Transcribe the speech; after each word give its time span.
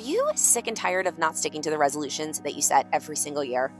you 0.00 0.30
sick 0.34 0.66
and 0.66 0.76
tired 0.76 1.06
of 1.06 1.18
not 1.18 1.36
sticking 1.36 1.62
to 1.62 1.70
the 1.70 1.78
resolutions 1.78 2.40
that 2.40 2.54
you 2.54 2.62
set 2.62 2.86
every 2.92 3.16
single 3.16 3.44
year? 3.44 3.72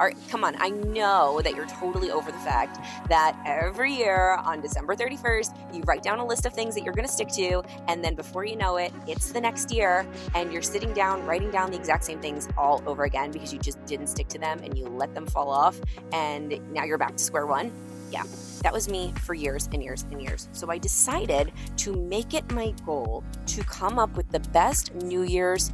Are, 0.00 0.12
come 0.28 0.42
on, 0.42 0.56
I 0.58 0.70
know 0.70 1.40
that 1.44 1.54
you're 1.54 1.68
totally 1.68 2.10
over 2.10 2.32
the 2.32 2.38
fact 2.38 2.80
that 3.08 3.40
every 3.46 3.92
year 3.92 4.32
on 4.44 4.60
December 4.60 4.96
31st, 4.96 5.74
you 5.74 5.82
write 5.82 6.02
down 6.02 6.18
a 6.18 6.26
list 6.26 6.46
of 6.46 6.52
things 6.52 6.74
that 6.74 6.82
you're 6.82 6.94
going 6.94 7.06
to 7.06 7.12
stick 7.12 7.28
to. 7.28 7.62
And 7.86 8.04
then 8.04 8.16
before 8.16 8.44
you 8.44 8.56
know 8.56 8.76
it, 8.76 8.92
it's 9.06 9.30
the 9.30 9.40
next 9.40 9.70
year 9.70 10.04
and 10.34 10.52
you're 10.52 10.62
sitting 10.62 10.92
down, 10.94 11.24
writing 11.26 11.50
down 11.50 11.70
the 11.70 11.76
exact 11.76 12.04
same 12.04 12.20
things 12.20 12.48
all 12.58 12.82
over 12.86 13.04
again 13.04 13.30
because 13.30 13.52
you 13.52 13.60
just 13.60 13.84
didn't 13.86 14.08
stick 14.08 14.26
to 14.28 14.38
them 14.38 14.58
and 14.64 14.76
you 14.76 14.86
let 14.86 15.14
them 15.14 15.26
fall 15.26 15.48
off. 15.48 15.80
And 16.12 16.60
now 16.72 16.82
you're 16.82 16.98
back 16.98 17.16
to 17.16 17.22
square 17.22 17.46
one. 17.46 17.70
Yeah, 18.10 18.24
that 18.64 18.72
was 18.72 18.88
me 18.88 19.12
for 19.20 19.34
years 19.34 19.68
and 19.72 19.84
years 19.84 20.06
and 20.10 20.20
years. 20.22 20.48
So 20.52 20.70
I 20.70 20.78
decided 20.78 21.52
to 21.76 21.92
make 21.92 22.32
it 22.32 22.50
my 22.50 22.72
goal 22.86 23.22
to 23.46 23.62
come 23.62 23.98
up 23.98 24.16
with 24.16 24.30
the 24.30 24.40
best 24.40 24.94
New 24.94 25.22
Year's 25.22 25.70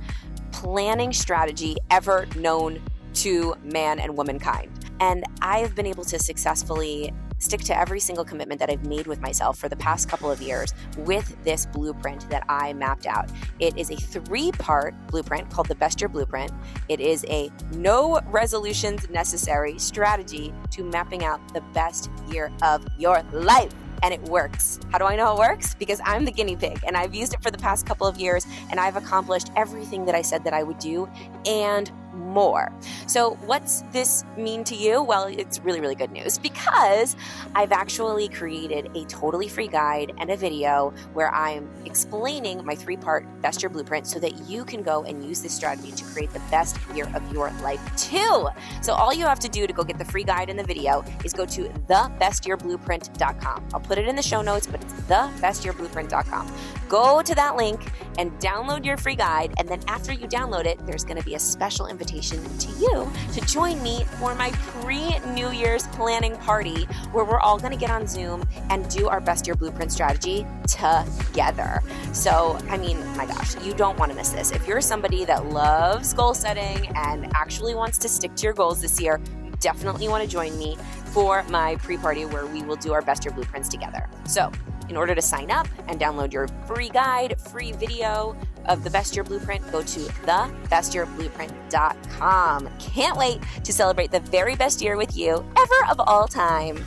planning 0.50 1.12
strategy 1.12 1.76
ever 1.90 2.26
known 2.34 2.82
to 3.14 3.54
man 3.62 4.00
and 4.00 4.16
womankind. 4.16 4.70
And 4.98 5.24
I've 5.40 5.76
been 5.76 5.86
able 5.86 6.04
to 6.06 6.18
successfully 6.18 7.14
stick 7.40 7.62
to 7.62 7.76
every 7.76 7.98
single 7.98 8.24
commitment 8.24 8.60
that 8.60 8.70
I've 8.70 8.86
made 8.86 9.06
with 9.08 9.20
myself 9.20 9.58
for 9.58 9.68
the 9.68 9.76
past 9.76 10.08
couple 10.08 10.30
of 10.30 10.40
years 10.40 10.72
with 10.98 11.36
this 11.42 11.66
blueprint 11.66 12.28
that 12.30 12.44
I 12.48 12.72
mapped 12.74 13.06
out. 13.06 13.28
It 13.58 13.76
is 13.76 13.90
a 13.90 13.96
three 13.96 14.52
part 14.52 14.94
blueprint 15.08 15.50
called 15.50 15.66
the 15.66 15.74
Best 15.74 16.00
Year 16.00 16.08
Blueprint. 16.08 16.52
It 16.88 17.00
is 17.00 17.24
a 17.28 17.50
no 17.72 18.20
resolutions 18.26 19.08
necessary 19.10 19.78
strategy 19.78 20.54
to 20.70 20.84
mapping 20.84 21.24
out 21.24 21.40
the 21.52 21.62
best 21.72 22.10
year 22.30 22.52
of 22.62 22.86
your 22.98 23.22
life 23.32 23.74
and 24.02 24.14
it 24.14 24.22
works. 24.22 24.78
How 24.90 24.98
do 24.98 25.04
I 25.04 25.16
know 25.16 25.34
it 25.34 25.38
works? 25.38 25.74
Because 25.74 26.00
I'm 26.04 26.24
the 26.24 26.32
guinea 26.32 26.56
pig 26.56 26.80
and 26.86 26.96
I've 26.96 27.14
used 27.14 27.34
it 27.34 27.42
for 27.42 27.50
the 27.50 27.58
past 27.58 27.86
couple 27.86 28.06
of 28.06 28.18
years 28.18 28.46
and 28.70 28.80
I've 28.80 28.96
accomplished 28.96 29.50
everything 29.56 30.04
that 30.06 30.14
I 30.14 30.22
said 30.22 30.44
that 30.44 30.54
I 30.54 30.62
would 30.62 30.78
do 30.78 31.08
and 31.46 31.90
more. 32.14 32.72
So, 33.06 33.34
what's 33.46 33.82
this 33.92 34.24
mean 34.36 34.64
to 34.64 34.74
you? 34.74 35.02
Well, 35.02 35.24
it's 35.24 35.60
really, 35.60 35.80
really 35.80 35.94
good 35.94 36.10
news 36.10 36.38
because 36.38 37.16
I've 37.54 37.72
actually 37.72 38.28
created 38.28 38.90
a 38.94 39.04
totally 39.06 39.48
free 39.48 39.68
guide 39.68 40.12
and 40.18 40.30
a 40.30 40.36
video 40.36 40.92
where 41.12 41.32
I'm 41.34 41.68
explaining 41.84 42.64
my 42.64 42.74
three 42.74 42.96
part 42.96 43.26
best 43.42 43.62
year 43.62 43.70
blueprint 43.70 44.06
so 44.06 44.18
that 44.20 44.48
you 44.48 44.64
can 44.64 44.82
go 44.82 45.04
and 45.04 45.24
use 45.24 45.40
this 45.40 45.52
strategy 45.52 45.92
to 45.92 46.04
create 46.04 46.32
the 46.32 46.42
best 46.50 46.76
year 46.94 47.10
of 47.14 47.32
your 47.32 47.50
life 47.62 47.80
too. 47.96 48.48
So, 48.82 48.92
all 48.92 49.12
you 49.12 49.26
have 49.26 49.40
to 49.40 49.48
do 49.48 49.66
to 49.66 49.72
go 49.72 49.82
get 49.82 49.98
the 49.98 50.04
free 50.04 50.24
guide 50.24 50.50
and 50.50 50.58
the 50.58 50.64
video 50.64 51.04
is 51.24 51.32
go 51.32 51.46
to 51.46 51.64
thebestyearblueprint.com. 51.88 53.68
I'll 53.74 53.80
put 53.80 53.98
it 53.98 54.08
in 54.08 54.16
the 54.16 54.22
show 54.22 54.42
notes, 54.42 54.66
but 54.66 54.82
it's 54.82 54.92
thebestyearblueprint.com. 54.92 56.52
Go 56.88 57.22
to 57.22 57.34
that 57.34 57.56
link 57.56 57.80
and 58.20 58.38
download 58.38 58.84
your 58.84 58.98
free 58.98 59.14
guide. 59.14 59.54
And 59.56 59.66
then 59.66 59.80
after 59.88 60.12
you 60.12 60.28
download 60.28 60.66
it, 60.66 60.78
there's 60.86 61.04
going 61.04 61.16
to 61.16 61.24
be 61.24 61.36
a 61.36 61.38
special 61.38 61.86
invitation 61.86 62.44
to 62.58 62.68
you 62.72 63.10
to 63.32 63.40
join 63.46 63.82
me 63.82 64.04
for 64.18 64.34
my 64.34 64.50
pre 64.50 65.18
New 65.30 65.50
Year's 65.50 65.86
planning 65.88 66.36
party 66.36 66.84
where 67.12 67.24
we're 67.24 67.40
all 67.40 67.58
going 67.58 67.72
to 67.72 67.78
get 67.78 67.90
on 67.90 68.06
Zoom 68.06 68.46
and 68.68 68.86
do 68.90 69.08
our 69.08 69.22
best 69.22 69.46
year 69.46 69.56
blueprint 69.56 69.90
strategy 69.90 70.46
together. 70.68 71.82
So, 72.12 72.58
I 72.68 72.76
mean, 72.76 72.98
my 73.16 73.24
gosh, 73.24 73.56
you 73.64 73.72
don't 73.72 73.98
want 73.98 74.10
to 74.10 74.16
miss 74.16 74.28
this. 74.28 74.52
If 74.52 74.68
you're 74.68 74.82
somebody 74.82 75.24
that 75.24 75.46
loves 75.46 76.12
goal 76.12 76.34
setting 76.34 76.94
and 76.96 77.26
actually 77.34 77.74
wants 77.74 77.96
to 77.98 78.08
stick 78.08 78.34
to 78.34 78.42
your 78.44 78.52
goals 78.52 78.82
this 78.82 79.00
year, 79.00 79.18
you 79.46 79.52
definitely 79.60 80.08
want 80.08 80.22
to 80.22 80.28
join 80.28 80.58
me 80.58 80.76
for 81.06 81.42
my 81.44 81.76
pre 81.76 81.96
party 81.96 82.26
where 82.26 82.44
we 82.44 82.60
will 82.62 82.76
do 82.76 82.92
our 82.92 83.00
best 83.00 83.24
year 83.24 83.32
blueprints 83.32 83.70
together. 83.70 84.10
So, 84.26 84.52
in 84.90 84.96
order 84.96 85.14
to 85.14 85.22
sign 85.22 85.50
up 85.50 85.66
and 85.88 85.98
download 85.98 86.30
your 86.32 86.46
free 86.66 86.90
guide, 86.90 87.40
free 87.40 87.72
video 87.72 88.36
of 88.66 88.84
the 88.84 88.90
Best 88.90 89.14
Year 89.14 89.24
Blueprint, 89.24 89.72
go 89.72 89.80
to 89.82 90.00
thebestyearblueprint.com. 90.00 92.68
Can't 92.78 93.16
wait 93.16 93.40
to 93.64 93.72
celebrate 93.72 94.10
the 94.10 94.20
very 94.20 94.54
best 94.56 94.82
year 94.82 94.98
with 94.98 95.16
you 95.16 95.42
ever 95.56 95.86
of 95.88 96.00
all 96.00 96.26
time. 96.26 96.84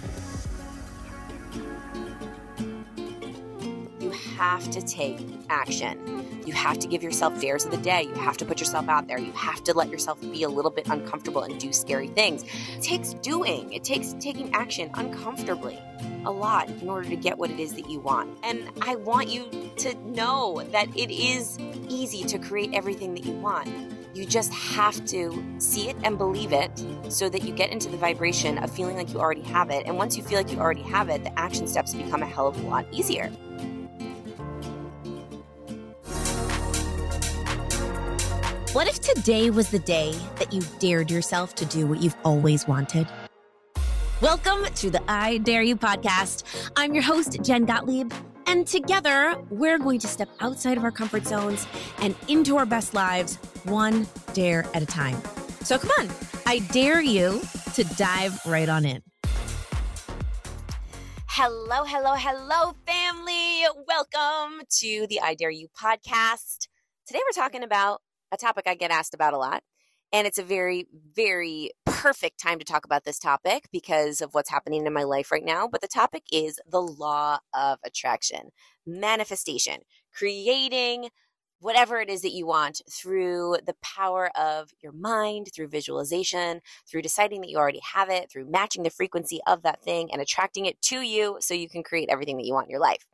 You 4.00 4.12
have 4.38 4.70
to 4.72 4.82
take 4.82 5.43
action. 5.50 6.24
You 6.46 6.54
have 6.54 6.80
to 6.80 6.88
give 6.88 7.04
yourself 7.04 7.40
dares 7.40 7.66
of 7.66 7.72
the 7.72 7.78
day. 7.78 8.04
You 8.04 8.14
have 8.16 8.38
to 8.38 8.46
put 8.46 8.60
yourself 8.60 8.90
out 8.90 9.08
there. 9.08 9.18
You 9.18 9.32
have 9.32 9.64
to 9.64 9.74
let 9.74 9.90
yourself 9.90 10.20
be 10.20 10.44
a 10.44 10.50
little 10.50 10.72
bit 10.72 10.88
uncomfortable 10.88 11.44
and 11.44 11.60
do 11.60 11.72
scary 11.72 12.08
things. 12.08 12.44
It 12.44 12.82
takes 12.82 13.14
doing, 13.16 13.72
it 13.72 13.84
takes 13.84 14.14
taking 14.20 14.54
action 14.54 14.90
uncomfortably 14.94 15.80
a 16.26 16.32
lot 16.32 16.70
in 16.70 16.90
order 16.90 17.10
to 17.10 17.16
get 17.16 17.38
what 17.38 17.50
it 17.50 17.60
is 17.60 17.74
that 17.74 17.90
you 17.90 18.00
want. 18.00 18.38
And 18.44 18.70
I 18.82 18.96
want 18.96 19.30
you 19.30 19.72
to 19.78 19.94
know 20.10 20.64
that 20.72 20.88
it 20.96 21.12
is 21.12 21.58
easy 21.90 22.24
to 22.26 22.38
create 22.38 22.74
everything 22.74 23.14
that 23.14 23.26
you 23.26 23.34
want. 23.34 23.70
You 24.14 24.26
just 24.26 24.54
have 24.54 25.04
to 25.08 25.44
see 25.58 25.90
it 25.90 25.96
and 26.04 26.18
believe 26.18 26.54
it 26.54 26.72
so 27.10 27.30
that 27.30 27.44
you 27.44 27.54
get 27.54 27.72
into 27.72 27.90
the 27.90 27.98
vibration 27.98 28.60
of 28.60 28.70
feeling 28.70 28.96
like 28.96 29.12
you 29.12 29.20
already 29.20 29.42
have 29.42 29.72
it. 29.72 29.88
And 29.88 29.98
once 29.98 30.16
you 30.16 30.24
feel 30.24 30.38
like 30.38 30.52
you 30.52 30.60
already 30.60 30.84
have 30.84 31.10
it, 31.10 31.24
the 31.24 31.38
action 31.40 31.68
steps 31.68 31.96
become 31.96 32.22
a 32.22 32.28
hell 32.28 32.48
of 32.48 32.64
a 32.64 32.68
lot 32.68 32.86
easier. 32.92 33.32
What 38.74 38.88
if 38.88 39.02
today 39.02 39.52
was 39.52 39.70
the 39.70 39.78
day 39.78 40.20
that 40.38 40.52
you 40.52 40.60
dared 40.80 41.12
yourself 41.12 41.54
to 41.56 41.66
do 41.66 41.86
what 41.86 42.02
you've 42.02 42.16
always 42.26 42.68
wanted? 42.68 43.08
Welcome 44.20 44.66
to 44.66 44.90
the 44.90 45.00
I 45.08 45.38
Dare 45.38 45.62
You 45.62 45.76
podcast. 45.76 46.72
I'm 46.76 46.96
your 46.96 47.04
host, 47.04 47.40
Jen 47.44 47.66
Gottlieb, 47.66 48.12
and 48.48 48.66
together 48.66 49.36
we're 49.52 49.78
going 49.78 50.00
to 50.00 50.08
step 50.08 50.28
outside 50.40 50.80
of 50.80 50.84
our 50.84 50.90
comfort 50.90 51.28
zones 51.28 51.68
and 52.00 52.16
into 52.28 52.58
our 52.58 52.66
best 52.66 52.96
lives, 52.96 53.36
one 53.66 54.08
dare 54.34 54.66
at 54.74 54.82
a 54.82 54.88
time. 54.88 55.22
So 55.62 55.78
come 55.78 55.92
on, 56.00 56.10
I 56.48 56.58
dare 56.72 57.00
you 57.00 57.42
to 57.76 57.84
dive 57.84 58.44
right 58.44 58.70
on 58.70 58.88
in. 58.88 59.04
Hello, 61.28 61.84
hello, 61.84 62.16
hello, 62.16 62.74
family. 62.88 63.68
Welcome 63.88 64.66
to 64.80 65.06
the 65.12 65.22
I 65.22 65.36
Dare 65.36 65.52
You 65.52 65.68
podcast. 65.80 66.70
Today 67.06 67.20
we're 67.24 67.40
talking 67.40 67.62
about 67.62 68.02
a 68.34 68.38
topic 68.38 68.66
I 68.68 68.76
get 68.76 68.92
asked 68.92 69.14
about 69.14 69.34
a 69.34 69.38
lot. 69.38 69.64
And 70.12 70.28
it's 70.28 70.38
a 70.38 70.44
very, 70.44 70.88
very 71.16 71.72
perfect 71.86 72.40
time 72.40 72.60
to 72.60 72.66
talk 72.66 72.86
about 72.86 73.04
this 73.04 73.18
topic 73.18 73.68
because 73.72 74.22
of 74.22 74.34
what's 74.34 74.52
happening 74.52 74.86
in 74.86 74.94
my 74.94 75.04
life 75.04 75.32
right 75.32 75.44
now. 75.44 75.68
But 75.68 75.82
the 75.82 75.88
topic 75.88 76.24
is 76.32 76.60
the 76.70 76.82
law 76.82 77.40
of 77.54 77.80
attraction, 77.84 78.52
manifestation, 78.86 79.80
creating 80.14 81.10
whatever 81.60 82.00
it 82.00 82.10
is 82.10 82.22
that 82.22 82.34
you 82.34 82.46
want 82.46 82.82
through 82.92 83.56
the 83.66 83.76
power 83.82 84.30
of 84.38 84.72
your 84.84 84.92
mind, 84.92 85.48
through 85.56 85.68
visualization, 85.68 86.62
through 86.88 87.02
deciding 87.02 87.42
that 87.42 87.50
you 87.50 87.58
already 87.58 87.82
have 87.94 88.10
it, 88.10 88.30
through 88.30 88.52
matching 88.52 88.84
the 88.84 88.90
frequency 88.90 89.40
of 89.48 89.64
that 89.64 89.82
thing 89.82 90.12
and 90.12 90.22
attracting 90.22 90.66
it 90.66 90.80
to 90.82 91.02
you 91.02 91.38
so 91.40 91.54
you 91.54 91.70
can 91.70 91.82
create 91.82 92.10
everything 92.10 92.38
that 92.38 92.46
you 92.46 92.54
want 92.54 92.68
in 92.68 92.72
your 92.72 92.82
life. 92.82 93.06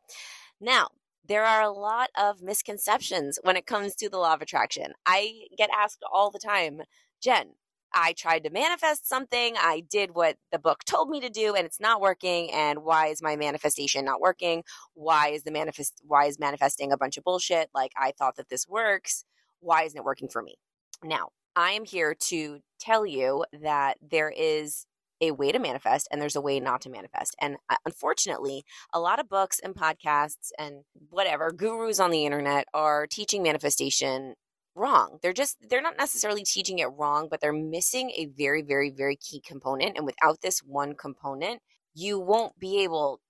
Now, 0.60 0.88
there 1.30 1.46
are 1.46 1.62
a 1.62 1.70
lot 1.70 2.10
of 2.18 2.42
misconceptions 2.42 3.38
when 3.44 3.56
it 3.56 3.64
comes 3.64 3.94
to 3.94 4.08
the 4.08 4.18
law 4.18 4.34
of 4.34 4.42
attraction. 4.42 4.92
I 5.06 5.44
get 5.56 5.70
asked 5.72 6.02
all 6.12 6.32
the 6.32 6.40
time, 6.40 6.82
Jen, 7.22 7.50
I 7.94 8.14
tried 8.14 8.42
to 8.44 8.50
manifest 8.50 9.08
something. 9.08 9.54
I 9.56 9.84
did 9.88 10.16
what 10.16 10.38
the 10.50 10.58
book 10.58 10.82
told 10.84 11.08
me 11.08 11.20
to 11.20 11.30
do 11.30 11.54
and 11.54 11.64
it's 11.64 11.78
not 11.78 12.00
working. 12.00 12.50
And 12.50 12.80
why 12.82 13.06
is 13.06 13.22
my 13.22 13.36
manifestation 13.36 14.04
not 14.04 14.20
working? 14.20 14.64
Why 14.94 15.28
is 15.28 15.44
the 15.44 15.52
manifest, 15.52 16.02
why 16.04 16.26
is 16.26 16.40
manifesting 16.40 16.90
a 16.90 16.96
bunch 16.96 17.16
of 17.16 17.22
bullshit? 17.22 17.70
Like 17.72 17.92
I 17.96 18.10
thought 18.10 18.34
that 18.34 18.48
this 18.48 18.66
works. 18.66 19.24
Why 19.60 19.84
isn't 19.84 19.96
it 19.96 20.04
working 20.04 20.28
for 20.28 20.42
me? 20.42 20.56
Now, 21.04 21.28
I 21.54 21.72
am 21.72 21.84
here 21.84 22.16
to 22.26 22.58
tell 22.80 23.06
you 23.06 23.44
that 23.52 23.98
there 24.02 24.32
is 24.36 24.84
a 25.20 25.32
way 25.32 25.52
to 25.52 25.58
manifest 25.58 26.08
and 26.10 26.20
there's 26.20 26.36
a 26.36 26.40
way 26.40 26.60
not 26.60 26.80
to 26.82 26.90
manifest. 26.90 27.36
And 27.40 27.56
uh, 27.68 27.76
unfortunately, 27.84 28.64
a 28.92 29.00
lot 29.00 29.20
of 29.20 29.28
books 29.28 29.60
and 29.62 29.74
podcasts 29.74 30.50
and 30.58 30.84
whatever 31.10 31.52
gurus 31.52 32.00
on 32.00 32.10
the 32.10 32.24
internet 32.24 32.66
are 32.74 33.06
teaching 33.06 33.42
manifestation 33.42 34.34
wrong. 34.74 35.18
They're 35.22 35.32
just 35.32 35.58
they're 35.68 35.82
not 35.82 35.98
necessarily 35.98 36.44
teaching 36.44 36.78
it 36.78 36.86
wrong, 36.86 37.28
but 37.30 37.40
they're 37.40 37.52
missing 37.52 38.10
a 38.10 38.26
very 38.26 38.62
very 38.62 38.90
very 38.90 39.16
key 39.16 39.40
component 39.40 39.96
and 39.96 40.06
without 40.06 40.40
this 40.40 40.60
one 40.60 40.94
component, 40.94 41.60
you 41.94 42.18
won't 42.18 42.58
be 42.58 42.82
able 42.82 43.20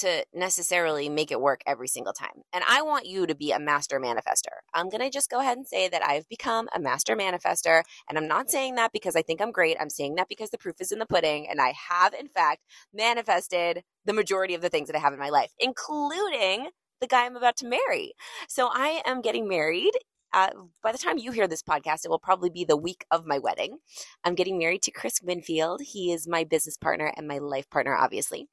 to 0.00 0.24
necessarily 0.34 1.08
make 1.08 1.30
it 1.30 1.40
work 1.40 1.60
every 1.66 1.88
single 1.88 2.12
time. 2.12 2.42
And 2.52 2.62
I 2.68 2.82
want 2.82 3.06
you 3.06 3.26
to 3.26 3.34
be 3.34 3.52
a 3.52 3.58
master 3.58 3.98
manifester. 3.98 4.60
I'm 4.74 4.88
going 4.88 5.00
to 5.00 5.10
just 5.10 5.30
go 5.30 5.40
ahead 5.40 5.56
and 5.56 5.66
say 5.66 5.88
that 5.88 6.06
I've 6.06 6.28
become 6.28 6.68
a 6.74 6.80
master 6.80 7.16
manifester. 7.16 7.82
And 8.08 8.18
I'm 8.18 8.28
not 8.28 8.50
saying 8.50 8.74
that 8.76 8.92
because 8.92 9.16
I 9.16 9.22
think 9.22 9.40
I'm 9.40 9.52
great. 9.52 9.76
I'm 9.80 9.90
saying 9.90 10.16
that 10.16 10.28
because 10.28 10.50
the 10.50 10.58
proof 10.58 10.80
is 10.80 10.92
in 10.92 10.98
the 10.98 11.06
pudding. 11.06 11.48
And 11.48 11.60
I 11.60 11.74
have, 11.88 12.14
in 12.14 12.28
fact, 12.28 12.62
manifested 12.92 13.82
the 14.04 14.12
majority 14.12 14.54
of 14.54 14.60
the 14.60 14.68
things 14.68 14.88
that 14.88 14.96
I 14.96 15.00
have 15.00 15.12
in 15.12 15.18
my 15.18 15.30
life, 15.30 15.52
including 15.58 16.68
the 17.00 17.06
guy 17.06 17.26
I'm 17.26 17.36
about 17.36 17.56
to 17.58 17.66
marry. 17.66 18.12
So 18.48 18.68
I 18.72 19.02
am 19.06 19.20
getting 19.20 19.48
married 19.48 19.92
uh, 20.32 20.50
by 20.82 20.92
the 20.92 20.98
time 20.98 21.16
you 21.16 21.32
hear 21.32 21.48
this 21.48 21.62
podcast, 21.62 22.04
it 22.04 22.10
will 22.10 22.18
probably 22.18 22.50
be 22.50 22.64
the 22.64 22.76
week 22.76 23.06
of 23.10 23.26
my 23.26 23.38
wedding. 23.38 23.78
I'm 24.22 24.34
getting 24.34 24.58
married 24.58 24.82
to 24.82 24.90
Chris 24.90 25.22
Winfield. 25.22 25.80
He 25.82 26.12
is 26.12 26.28
my 26.28 26.44
business 26.44 26.76
partner 26.76 27.10
and 27.16 27.26
my 27.26 27.38
life 27.38 27.70
partner, 27.70 27.96
obviously. 27.96 28.48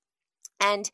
And 0.62 0.90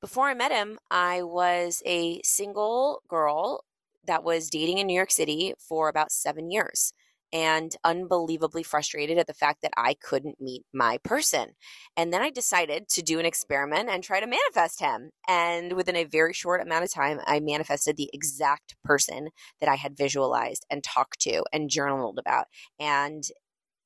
before 0.00 0.26
I 0.26 0.34
met 0.34 0.52
him, 0.52 0.78
I 0.90 1.22
was 1.22 1.82
a 1.84 2.20
single 2.22 3.02
girl 3.08 3.64
that 4.06 4.24
was 4.24 4.50
dating 4.50 4.78
in 4.78 4.86
New 4.86 4.94
York 4.94 5.10
City 5.10 5.54
for 5.58 5.88
about 5.88 6.12
seven 6.12 6.50
years 6.50 6.92
and 7.32 7.76
unbelievably 7.84 8.62
frustrated 8.62 9.18
at 9.18 9.26
the 9.26 9.34
fact 9.34 9.60
that 9.62 9.72
I 9.76 9.94
couldn't 9.94 10.40
meet 10.40 10.64
my 10.72 10.98
person. 11.04 11.50
And 11.96 12.12
then 12.12 12.22
I 12.22 12.30
decided 12.30 12.88
to 12.90 13.02
do 13.02 13.18
an 13.18 13.26
experiment 13.26 13.90
and 13.90 14.02
try 14.02 14.20
to 14.20 14.26
manifest 14.26 14.80
him. 14.80 15.10
And 15.28 15.74
within 15.74 15.96
a 15.96 16.04
very 16.04 16.32
short 16.32 16.62
amount 16.62 16.84
of 16.84 16.92
time, 16.92 17.20
I 17.26 17.40
manifested 17.40 17.96
the 17.96 18.10
exact 18.12 18.76
person 18.82 19.28
that 19.60 19.68
I 19.68 19.74
had 19.74 19.96
visualized 19.96 20.64
and 20.70 20.82
talked 20.82 21.20
to 21.20 21.42
and 21.52 21.68
journaled 21.68 22.18
about. 22.18 22.46
And 22.78 23.24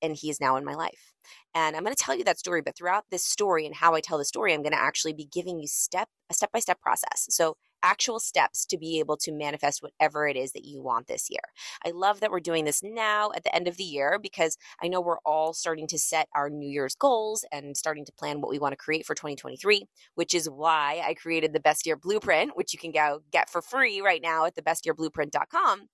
and 0.02 0.16
he 0.16 0.28
is 0.28 0.40
now 0.40 0.56
in 0.56 0.64
my 0.64 0.74
life. 0.74 1.14
And 1.54 1.76
I'm 1.76 1.84
going 1.84 1.94
to 1.94 2.02
tell 2.02 2.16
you 2.16 2.24
that 2.24 2.38
story, 2.38 2.62
but 2.62 2.76
throughout 2.76 3.04
this 3.10 3.24
story 3.24 3.64
and 3.66 3.74
how 3.74 3.94
I 3.94 4.00
tell 4.00 4.18
the 4.18 4.24
story, 4.24 4.52
I'm 4.52 4.62
going 4.62 4.72
to 4.72 4.80
actually 4.80 5.12
be 5.12 5.26
giving 5.26 5.60
you 5.60 5.68
step 5.68 6.08
a 6.30 6.34
step 6.34 6.50
by 6.52 6.60
step 6.60 6.80
process. 6.80 7.26
So 7.30 7.56
actual 7.82 8.20
steps 8.20 8.64
to 8.66 8.78
be 8.78 8.98
able 9.00 9.16
to 9.18 9.32
manifest 9.32 9.82
whatever 9.82 10.26
it 10.26 10.36
is 10.36 10.52
that 10.52 10.64
you 10.64 10.80
want 10.80 11.08
this 11.08 11.28
year. 11.28 11.42
I 11.84 11.90
love 11.90 12.20
that 12.20 12.30
we're 12.30 12.40
doing 12.40 12.64
this 12.64 12.82
now 12.82 13.32
at 13.34 13.44
the 13.44 13.54
end 13.54 13.68
of 13.68 13.76
the 13.76 13.84
year 13.84 14.18
because 14.22 14.56
I 14.82 14.88
know 14.88 15.00
we're 15.00 15.18
all 15.26 15.52
starting 15.52 15.86
to 15.88 15.98
set 15.98 16.28
our 16.34 16.48
New 16.48 16.68
Year's 16.68 16.94
goals 16.94 17.44
and 17.52 17.76
starting 17.76 18.04
to 18.06 18.12
plan 18.12 18.40
what 18.40 18.50
we 18.50 18.58
want 18.58 18.72
to 18.72 18.76
create 18.76 19.04
for 19.04 19.14
2023, 19.14 19.84
which 20.14 20.34
is 20.34 20.48
why 20.48 21.02
I 21.04 21.14
created 21.14 21.52
the 21.52 21.60
Best 21.60 21.86
Year 21.86 21.96
Blueprint, 21.96 22.56
which 22.56 22.72
you 22.72 22.78
can 22.78 22.92
go 22.92 23.20
get 23.30 23.50
for 23.50 23.60
free 23.60 24.00
right 24.00 24.22
now 24.22 24.46
at 24.46 24.54
thebestyearblueprint.com 24.56 25.88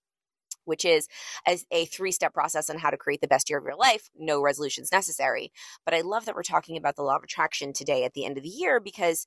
which 0.68 0.84
is 0.84 1.08
as 1.46 1.64
a 1.70 1.86
three 1.86 2.12
step 2.12 2.32
process 2.32 2.70
on 2.70 2.78
how 2.78 2.90
to 2.90 2.96
create 2.96 3.20
the 3.20 3.28
best 3.28 3.50
year 3.50 3.58
of 3.58 3.64
your 3.64 3.76
life. 3.76 4.10
No 4.16 4.40
resolutions 4.40 4.92
necessary. 4.92 5.50
But 5.84 5.94
I 5.94 6.02
love 6.02 6.26
that 6.26 6.34
we're 6.34 6.42
talking 6.42 6.76
about 6.76 6.96
the 6.96 7.02
law 7.02 7.16
of 7.16 7.24
attraction 7.24 7.72
today 7.72 8.04
at 8.04 8.14
the 8.14 8.24
end 8.24 8.36
of 8.36 8.44
the 8.44 8.48
year 8.48 8.78
because 8.78 9.26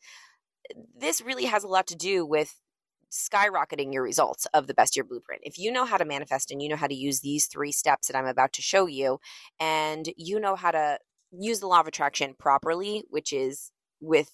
eh, 0.69 0.79
this 0.97 1.21
really 1.21 1.45
has 1.45 1.63
a 1.63 1.67
lot 1.67 1.87
to 1.87 1.95
do 1.95 2.25
with 2.25 2.55
skyrocketing 3.11 3.93
your 3.93 4.03
results 4.03 4.47
of 4.53 4.67
the 4.67 4.73
best 4.73 4.95
year 4.95 5.03
blueprint. 5.03 5.41
If 5.43 5.57
you 5.57 5.71
know 5.71 5.85
how 5.85 5.97
to 5.97 6.05
manifest 6.05 6.51
and 6.51 6.61
you 6.61 6.69
know 6.69 6.77
how 6.77 6.87
to 6.87 6.95
use 6.95 7.19
these 7.19 7.47
three 7.47 7.71
steps 7.71 8.07
that 8.07 8.15
I'm 8.15 8.25
about 8.25 8.53
to 8.53 8.61
show 8.61 8.85
you, 8.85 9.19
and 9.59 10.07
you 10.15 10.39
know 10.39 10.55
how 10.55 10.71
to 10.71 10.97
use 11.31 11.59
the 11.59 11.67
law 11.67 11.81
of 11.81 11.87
attraction 11.87 12.35
properly, 12.37 13.03
which 13.09 13.33
is 13.33 13.71
with 13.99 14.31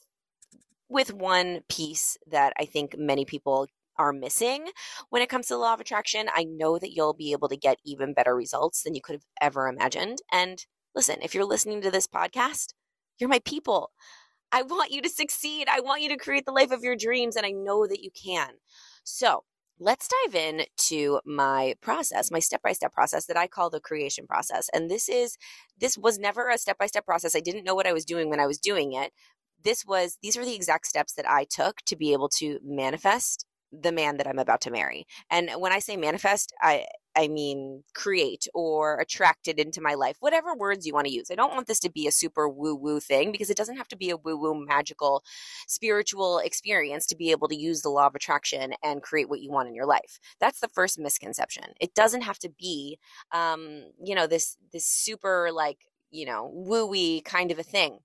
with 0.89 1.13
one 1.13 1.61
piece 1.67 2.17
that 2.27 2.53
I 2.57 2.65
think 2.65 2.97
many 2.97 3.25
people 3.25 3.67
are 3.97 4.13
missing 4.13 4.67
when 5.09 5.21
it 5.21 5.29
comes 5.29 5.47
to 5.47 5.53
the 5.53 5.59
law 5.59 5.73
of 5.73 5.79
attraction, 5.79 6.27
I 6.33 6.43
know 6.43 6.77
that 6.79 6.93
you'll 6.93 7.13
be 7.13 7.31
able 7.31 7.49
to 7.49 7.57
get 7.57 7.79
even 7.85 8.13
better 8.13 8.35
results 8.35 8.83
than 8.83 8.95
you 8.95 9.01
could 9.01 9.15
have 9.15 9.25
ever 9.41 9.67
imagined. 9.67 10.19
And 10.31 10.65
listen, 10.95 11.17
if 11.21 11.33
you're 11.33 11.45
listening 11.45 11.81
to 11.81 11.91
this 11.91 12.07
podcast, 12.07 12.73
you're 13.19 13.29
my 13.29 13.39
people. 13.39 13.91
I 14.51 14.61
want 14.61 14.91
you 14.91 15.01
to 15.01 15.09
succeed. 15.09 15.67
I 15.69 15.81
want 15.81 16.01
you 16.01 16.09
to 16.09 16.17
create 16.17 16.45
the 16.45 16.51
life 16.51 16.71
of 16.71 16.83
your 16.83 16.95
dreams, 16.95 17.35
and 17.35 17.45
I 17.45 17.51
know 17.51 17.85
that 17.85 18.01
you 18.01 18.11
can. 18.11 18.51
So, 19.03 19.43
let's 19.79 20.07
dive 20.07 20.35
in 20.35 20.65
to 20.75 21.19
my 21.23 21.75
process 21.81 22.31
my 22.31 22.39
step-by-step 22.39 22.91
process 22.91 23.27
that 23.27 23.37
i 23.37 23.45
call 23.45 23.69
the 23.69 23.79
creation 23.79 24.25
process 24.25 24.69
and 24.73 24.89
this 24.89 25.07
is 25.07 25.37
this 25.79 25.97
was 25.97 26.17
never 26.17 26.49
a 26.49 26.57
step-by-step 26.57 27.05
process 27.05 27.35
i 27.35 27.39
didn't 27.39 27.63
know 27.63 27.75
what 27.75 27.85
i 27.85 27.93
was 27.93 28.03
doing 28.03 28.27
when 28.27 28.39
i 28.39 28.47
was 28.47 28.57
doing 28.57 28.93
it 28.93 29.11
this 29.63 29.85
was 29.85 30.17
these 30.23 30.35
were 30.35 30.45
the 30.45 30.55
exact 30.55 30.87
steps 30.87 31.13
that 31.13 31.29
i 31.29 31.45
took 31.47 31.77
to 31.85 31.95
be 31.95 32.11
able 32.11 32.27
to 32.27 32.59
manifest 32.63 33.45
the 33.71 33.91
man 33.91 34.17
that 34.17 34.27
i'm 34.27 34.39
about 34.39 34.61
to 34.61 34.71
marry 34.71 35.05
and 35.29 35.49
when 35.57 35.71
i 35.71 35.79
say 35.79 35.97
manifest 35.97 36.53
i 36.61 36.85
I 37.17 37.27
mean, 37.27 37.83
create 37.95 38.47
or 38.53 38.99
attracted 38.99 39.59
into 39.59 39.81
my 39.81 39.95
life, 39.95 40.17
whatever 40.19 40.53
words 40.53 40.85
you 40.85 40.93
want 40.93 41.07
to 41.07 41.13
use. 41.13 41.31
I 41.31 41.35
don't 41.35 41.53
want 41.53 41.65
this 41.65 41.79
to 41.79 41.89
be 41.89 42.05
a 42.05 42.11
super 42.11 42.47
woo 42.47 42.75
woo 42.75 42.99
thing 42.99 43.31
because 43.31 43.49
it 43.49 43.57
doesn't 43.57 43.77
have 43.77 43.87
to 43.87 43.97
be 43.97 44.11
a 44.11 44.17
woo 44.17 44.37
woo 44.37 44.63
magical 44.63 45.23
spiritual 45.67 46.37
experience 46.37 47.07
to 47.07 47.15
be 47.15 47.31
able 47.31 47.47
to 47.47 47.55
use 47.55 47.81
the 47.81 47.89
law 47.89 48.05
of 48.05 48.13
attraction 48.13 48.73
and 48.83 49.01
create 49.01 49.29
what 49.29 49.41
you 49.41 49.51
want 49.51 49.67
in 49.67 49.73
your 49.73 49.87
life. 49.87 50.19
That's 50.39 50.59
the 50.59 50.67
first 50.67 50.99
misconception. 50.99 51.63
It 51.81 51.95
doesn't 51.95 52.21
have 52.21 52.37
to 52.39 52.49
be, 52.49 52.99
um, 53.31 53.85
you 53.99 54.13
know, 54.13 54.27
this 54.27 54.55
this 54.71 54.85
super 54.85 55.49
like 55.51 55.79
you 56.11 56.25
know 56.25 56.51
woo 56.53 57.21
kind 57.21 57.51
of 57.51 57.57
a 57.57 57.63
thing 57.63 57.99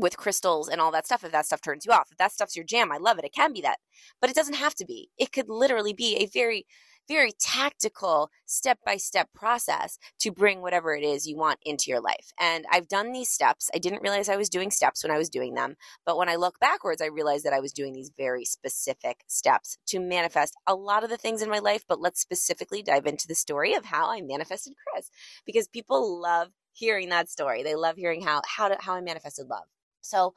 with 0.00 0.16
crystals 0.16 0.68
and 0.68 0.80
all 0.80 0.90
that 0.90 1.06
stuff 1.06 1.24
if 1.24 1.32
that 1.32 1.46
stuff 1.46 1.60
turns 1.60 1.84
you 1.84 1.92
off 1.92 2.08
if 2.10 2.18
that 2.18 2.32
stuff's 2.32 2.56
your 2.56 2.64
jam 2.64 2.90
i 2.90 2.96
love 2.96 3.18
it 3.18 3.24
it 3.24 3.34
can 3.34 3.52
be 3.52 3.60
that 3.60 3.78
but 4.20 4.30
it 4.30 4.36
doesn't 4.36 4.54
have 4.54 4.74
to 4.74 4.84
be 4.84 5.10
it 5.18 5.32
could 5.32 5.48
literally 5.48 5.92
be 5.92 6.16
a 6.16 6.26
very 6.26 6.66
very 7.10 7.32
tactical 7.40 8.30
step 8.46 8.78
by 8.86 8.96
step 8.96 9.28
process 9.34 9.98
to 10.20 10.30
bring 10.30 10.62
whatever 10.62 10.94
it 10.94 11.02
is 11.02 11.26
you 11.26 11.36
want 11.36 11.58
into 11.64 11.90
your 11.90 12.00
life. 12.00 12.32
And 12.38 12.64
I've 12.70 12.86
done 12.86 13.10
these 13.10 13.28
steps. 13.28 13.68
I 13.74 13.78
didn't 13.78 14.02
realize 14.02 14.28
I 14.28 14.36
was 14.36 14.48
doing 14.48 14.70
steps 14.70 15.02
when 15.02 15.10
I 15.10 15.18
was 15.18 15.28
doing 15.28 15.54
them. 15.54 15.74
But 16.06 16.16
when 16.16 16.28
I 16.28 16.36
look 16.36 16.60
backwards, 16.60 17.02
I 17.02 17.06
realized 17.06 17.44
that 17.44 17.52
I 17.52 17.58
was 17.58 17.72
doing 17.72 17.92
these 17.92 18.12
very 18.16 18.44
specific 18.44 19.22
steps 19.26 19.76
to 19.88 19.98
manifest 19.98 20.54
a 20.68 20.74
lot 20.76 21.02
of 21.02 21.10
the 21.10 21.16
things 21.16 21.42
in 21.42 21.50
my 21.50 21.58
life. 21.58 21.82
But 21.88 22.00
let's 22.00 22.20
specifically 22.20 22.80
dive 22.80 23.06
into 23.06 23.26
the 23.26 23.34
story 23.34 23.74
of 23.74 23.86
how 23.86 24.08
I 24.08 24.20
manifested 24.20 24.74
Chris 24.86 25.10
because 25.44 25.66
people 25.66 26.20
love 26.20 26.50
hearing 26.74 27.08
that 27.08 27.28
story. 27.28 27.64
They 27.64 27.74
love 27.74 27.96
hearing 27.96 28.22
how 28.22 28.42
how 28.46 28.68
to, 28.68 28.76
how 28.78 28.94
I 28.94 29.00
manifested 29.00 29.48
love. 29.48 29.64
So 30.02 30.34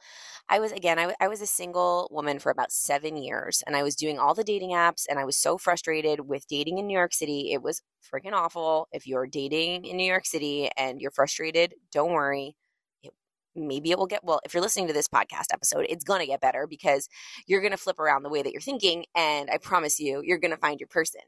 I 0.48 0.60
was, 0.60 0.72
again, 0.72 0.98
I, 0.98 1.14
I 1.20 1.28
was 1.28 1.40
a 1.40 1.46
single 1.46 2.08
woman 2.10 2.38
for 2.38 2.50
about 2.50 2.72
seven 2.72 3.16
years 3.16 3.62
and 3.66 3.76
I 3.76 3.82
was 3.82 3.96
doing 3.96 4.18
all 4.18 4.34
the 4.34 4.44
dating 4.44 4.70
apps 4.70 5.06
and 5.08 5.18
I 5.18 5.24
was 5.24 5.36
so 5.36 5.58
frustrated 5.58 6.20
with 6.20 6.46
dating 6.48 6.78
in 6.78 6.86
New 6.86 6.96
York 6.96 7.14
City. 7.14 7.52
It 7.52 7.62
was 7.62 7.82
freaking 8.12 8.32
awful. 8.32 8.88
If 8.92 9.06
you're 9.06 9.26
dating 9.26 9.84
in 9.86 9.96
New 9.96 10.04
York 10.06 10.26
City 10.26 10.70
and 10.76 11.00
you're 11.00 11.10
frustrated, 11.10 11.74
don't 11.92 12.12
worry. 12.12 12.56
maybe 13.56 13.90
it 13.90 13.98
will 13.98 14.06
get, 14.06 14.24
well, 14.24 14.40
if 14.44 14.52
you're 14.52 14.62
listening 14.62 14.88
to 14.88 14.92
this 14.92 15.08
podcast 15.08 15.52
episode, 15.52 15.86
it's 15.88 16.04
going 16.04 16.20
to 16.20 16.26
get 16.26 16.40
better 16.40 16.66
because 16.68 17.08
you're 17.46 17.60
going 17.60 17.70
to 17.70 17.76
flip 17.76 17.98
around 17.98 18.22
the 18.22 18.28
way 18.28 18.42
that 18.42 18.52
you're 18.52 18.60
thinking. 18.60 19.04
And 19.16 19.48
I 19.50 19.58
promise 19.58 20.00
you, 20.00 20.22
you're 20.24 20.38
going 20.38 20.50
to 20.50 20.56
find 20.56 20.80
your 20.80 20.88
person. 20.88 21.20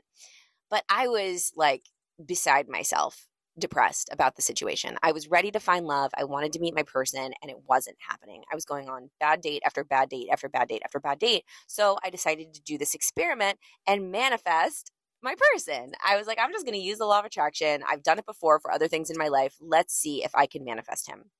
But 0.71 0.85
I 0.89 1.09
was 1.09 1.53
like 1.57 1.85
beside 2.25 2.69
myself 2.69 3.27
depressed 3.59 4.09
about 4.13 4.37
the 4.37 4.43
situation. 4.43 4.97
I 5.03 5.13
was 5.13 5.29
ready 5.29 5.51
to 5.51 5.61
find 5.61 5.87
love. 5.87 6.11
I 6.17 6.25
wanted 6.25 6.53
to 6.53 6.61
meet 6.61 6.75
my 6.75 6.83
person 6.83 7.33
and 7.43 7.51
it 7.51 7.57
wasn't 7.69 7.97
happening. 8.07 8.43
I 8.51 8.55
was 8.55 8.65
going 8.65 8.89
on 8.89 9.11
bad 9.21 9.41
date 9.41 9.63
after 9.65 9.85
bad 9.85 10.09
date 10.09 10.29
after 10.31 10.49
bad 10.49 10.69
date 10.69 10.83
after 10.85 11.01
bad 11.01 11.19
date. 11.19 11.45
So 11.67 11.97
I 12.05 12.11
decided 12.11 12.55
to 12.55 12.63
do 12.63 12.79
this 12.79 12.95
experiment 12.95 13.59
and 13.87 14.11
manifest 14.11 14.91
my 15.23 15.35
person. 15.53 15.93
I 16.07 16.17
was 16.17 16.27
like, 16.27 16.39
I'm 16.41 16.53
just 16.53 16.67
going 16.67 16.79
to 16.79 16.85
use 16.85 16.99
the 16.99 17.07
law 17.07 17.21
of 17.21 17.25
attraction. 17.25 17.83
I've 17.89 18.03
done 18.03 18.19
it 18.19 18.27
before 18.27 18.61
for 18.61 18.71
other 18.71 18.89
things 18.89 19.11
in 19.11 19.19
my 19.19 19.29
life. 19.29 19.57
Let's 19.61 19.95
see 19.95 20.23
if 20.23 20.35
I 20.35 20.47
can 20.47 20.65
manifest 20.65 21.09
him. 21.09 21.31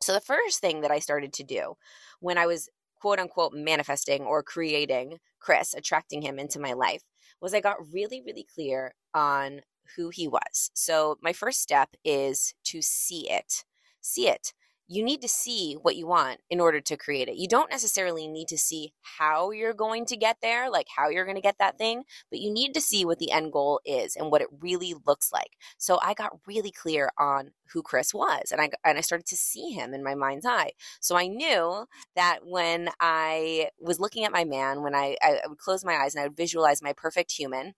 So 0.00 0.12
the 0.12 0.20
first 0.20 0.60
thing 0.60 0.80
that 0.82 0.90
I 0.90 1.00
started 1.00 1.32
to 1.34 1.44
do 1.44 1.74
when 2.20 2.38
I 2.38 2.46
was 2.46 2.68
quote 3.00 3.18
unquote 3.18 3.52
manifesting 3.52 4.22
or 4.22 4.42
creating 4.42 5.18
Chris, 5.38 5.74
attracting 5.74 6.22
him 6.22 6.38
into 6.38 6.58
my 6.58 6.72
life, 6.72 7.02
was 7.40 7.54
I 7.54 7.60
got 7.60 7.76
really, 7.92 8.22
really 8.24 8.46
clear 8.54 8.94
on 9.14 9.60
who 9.96 10.10
he 10.10 10.28
was. 10.28 10.70
So, 10.74 11.18
my 11.22 11.32
first 11.32 11.60
step 11.60 11.90
is 12.04 12.54
to 12.64 12.82
see 12.82 13.30
it. 13.30 13.64
See 14.00 14.28
it. 14.28 14.52
You 14.90 15.04
need 15.04 15.20
to 15.20 15.28
see 15.28 15.74
what 15.74 15.96
you 15.96 16.06
want 16.06 16.40
in 16.48 16.60
order 16.60 16.80
to 16.80 16.96
create 16.96 17.28
it. 17.28 17.36
You 17.36 17.46
don't 17.46 17.70
necessarily 17.70 18.26
need 18.26 18.48
to 18.48 18.56
see 18.56 18.94
how 19.02 19.50
you're 19.50 19.74
going 19.74 20.06
to 20.06 20.16
get 20.16 20.38
there, 20.40 20.70
like 20.70 20.86
how 20.96 21.10
you're 21.10 21.26
going 21.26 21.36
to 21.36 21.42
get 21.42 21.58
that 21.58 21.76
thing, 21.76 22.04
but 22.30 22.40
you 22.40 22.50
need 22.50 22.72
to 22.72 22.80
see 22.80 23.04
what 23.04 23.18
the 23.18 23.30
end 23.30 23.52
goal 23.52 23.80
is 23.84 24.16
and 24.16 24.30
what 24.30 24.40
it 24.40 24.48
really 24.60 24.94
looks 25.06 25.30
like. 25.30 25.58
So 25.76 25.98
I 26.02 26.14
got 26.14 26.38
really 26.46 26.70
clear 26.70 27.10
on 27.18 27.50
who 27.74 27.82
Chris 27.82 28.14
was 28.14 28.50
and 28.50 28.62
I 28.62 28.70
and 28.82 28.96
I 28.96 29.02
started 29.02 29.26
to 29.26 29.36
see 29.36 29.72
him 29.72 29.92
in 29.92 30.02
my 30.02 30.14
mind's 30.14 30.46
eye. 30.46 30.72
So 31.00 31.18
I 31.18 31.26
knew 31.26 31.84
that 32.16 32.38
when 32.46 32.88
I 32.98 33.68
was 33.78 34.00
looking 34.00 34.24
at 34.24 34.32
my 34.32 34.44
man, 34.44 34.82
when 34.82 34.94
I, 34.94 35.18
I 35.22 35.40
would 35.46 35.58
close 35.58 35.84
my 35.84 35.96
eyes 35.96 36.14
and 36.14 36.22
I 36.22 36.28
would 36.28 36.36
visualize 36.36 36.82
my 36.82 36.94
perfect 36.94 37.32
human, 37.32 37.74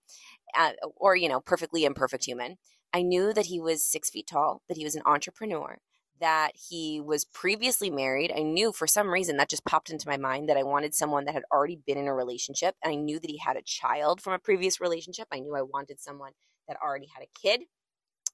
uh, 0.57 0.71
or 0.95 1.15
you 1.15 1.29
know 1.29 1.39
perfectly 1.41 1.85
imperfect 1.85 2.25
human. 2.25 2.57
I 2.93 3.01
knew 3.01 3.33
that 3.33 3.47
he 3.47 3.59
was 3.59 3.85
six 3.85 4.09
feet 4.09 4.27
tall 4.27 4.61
that 4.67 4.77
he 4.77 4.83
was 4.83 4.95
an 4.95 5.03
entrepreneur 5.05 5.77
that 6.19 6.51
he 6.69 7.01
was 7.01 7.25
previously 7.25 7.89
married. 7.89 8.31
I 8.35 8.43
knew 8.43 8.71
for 8.71 8.85
some 8.85 9.09
reason 9.09 9.37
that 9.37 9.49
just 9.49 9.65
popped 9.65 9.89
into 9.89 10.07
my 10.07 10.17
mind 10.17 10.47
that 10.47 10.57
i 10.57 10.63
wanted 10.63 10.93
someone 10.93 11.25
that 11.25 11.33
had 11.33 11.43
already 11.51 11.79
been 11.85 11.97
in 11.97 12.07
a 12.07 12.13
relationship. 12.13 12.75
And 12.83 12.91
i 12.93 12.95
knew 12.95 13.19
that 13.19 13.29
he 13.29 13.39
had 13.39 13.57
a 13.57 13.63
child 13.63 14.21
from 14.21 14.33
a 14.33 14.39
previous 14.39 14.79
relationship. 14.79 15.27
I 15.31 15.39
knew 15.39 15.55
i 15.55 15.61
wanted 15.61 15.99
someone 15.99 16.33
that 16.67 16.77
already 16.81 17.07
had 17.13 17.23
a 17.23 17.39
kid 17.41 17.61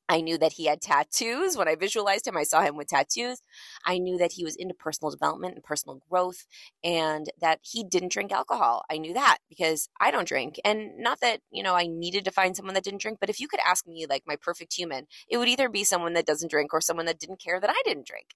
I 0.10 0.22
knew 0.22 0.38
that 0.38 0.54
he 0.54 0.66
had 0.66 0.82
tattoos. 0.82 1.58
When 1.58 1.68
I 1.68 1.76
visualized 1.76 2.28
him, 2.28 2.38
I 2.38 2.44
saw 2.44 2.62
him 2.62 2.78
with 2.78 2.88
tattoos. 2.88 3.42
I 3.86 3.98
knew 3.98 4.18
that 4.18 4.34
he 4.34 4.44
was 4.44 4.56
into 4.56 4.74
personal 4.74 5.12
development 5.12 5.56
and 5.56 5.64
personal 5.64 6.02
growth 6.10 6.46
and 6.84 7.30
that 7.42 7.60
he 7.62 7.84
didn't 7.84 8.12
drink 8.12 8.32
alcohol. 8.32 8.84
I 8.90 8.98
knew 8.98 9.14
that 9.14 9.40
because 9.50 9.90
I 10.00 10.12
don't 10.12 10.28
drink. 10.28 10.60
And 10.64 10.98
not 10.98 11.20
that, 11.22 11.42
you 11.52 11.62
know, 11.62 11.76
I 11.76 11.88
needed 11.88 12.26
to 12.26 12.32
find 12.32 12.56
someone 12.56 12.76
that 12.76 12.84
didn't 12.84 13.02
drink, 13.02 13.18
but 13.20 13.30
if 13.30 13.40
you 13.40 13.48
could 13.48 13.60
ask 13.68 13.86
me 13.86 14.06
like 14.10 14.24
my 14.26 14.38
perfect 14.38 14.74
human, 14.74 15.08
it 15.28 15.38
would 15.38 15.50
either 15.50 15.70
be 15.70 15.84
someone 15.84 16.14
that 16.14 16.26
doesn't 16.26 16.52
drink 16.52 16.74
or 16.74 16.82
someone 16.82 17.06
that 17.06 17.20
didn't 17.20 17.42
care 17.42 17.60
that 17.60 17.70
I 17.70 17.82
didn't 17.84 18.08
drink. 18.08 18.28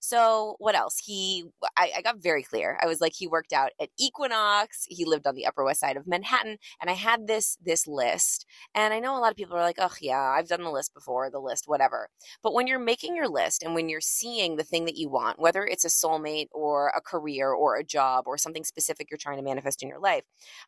So 0.00 0.54
what 0.58 0.76
else? 0.76 0.98
He, 1.04 1.44
I, 1.76 1.92
I 1.96 2.02
got 2.02 2.22
very 2.22 2.42
clear. 2.42 2.78
I 2.80 2.86
was 2.86 3.00
like, 3.00 3.12
he 3.14 3.26
worked 3.26 3.52
out 3.52 3.70
at 3.80 3.90
Equinox. 3.98 4.86
He 4.88 5.04
lived 5.04 5.26
on 5.26 5.34
the 5.34 5.46
Upper 5.46 5.64
West 5.64 5.80
Side 5.80 5.96
of 5.96 6.06
Manhattan. 6.06 6.58
And 6.80 6.88
I 6.88 6.94
had 6.94 7.26
this, 7.26 7.58
this 7.62 7.86
list. 7.86 8.46
And 8.74 8.94
I 8.94 9.00
know 9.00 9.16
a 9.16 9.20
lot 9.20 9.30
of 9.30 9.36
people 9.36 9.56
are 9.56 9.62
like, 9.62 9.78
oh 9.78 9.94
yeah, 10.00 10.20
I've 10.20 10.48
done 10.48 10.62
the 10.62 10.70
list 10.70 10.94
before 10.94 11.07
for, 11.08 11.30
the 11.30 11.40
list, 11.40 11.64
whatever. 11.66 12.10
But 12.42 12.52
when 12.52 12.66
you're 12.66 12.78
making 12.78 13.16
your 13.16 13.28
list 13.28 13.62
and 13.62 13.74
when 13.74 13.88
you're 13.88 14.02
seeing 14.02 14.56
the 14.56 14.62
thing 14.62 14.84
that 14.84 14.98
you 14.98 15.08
want, 15.08 15.38
whether 15.38 15.64
it's 15.64 15.86
a 15.86 15.88
soulmate 15.88 16.48
or 16.52 16.88
a 16.88 17.00
career 17.00 17.50
or 17.50 17.76
a 17.76 17.84
job 17.84 18.24
or 18.26 18.36
something 18.36 18.64
specific 18.64 19.08
you're 19.10 19.16
trying 19.16 19.38
to 19.38 19.42
manifest 19.42 19.82
in 19.82 19.88
your 19.88 20.00
life, 20.00 20.24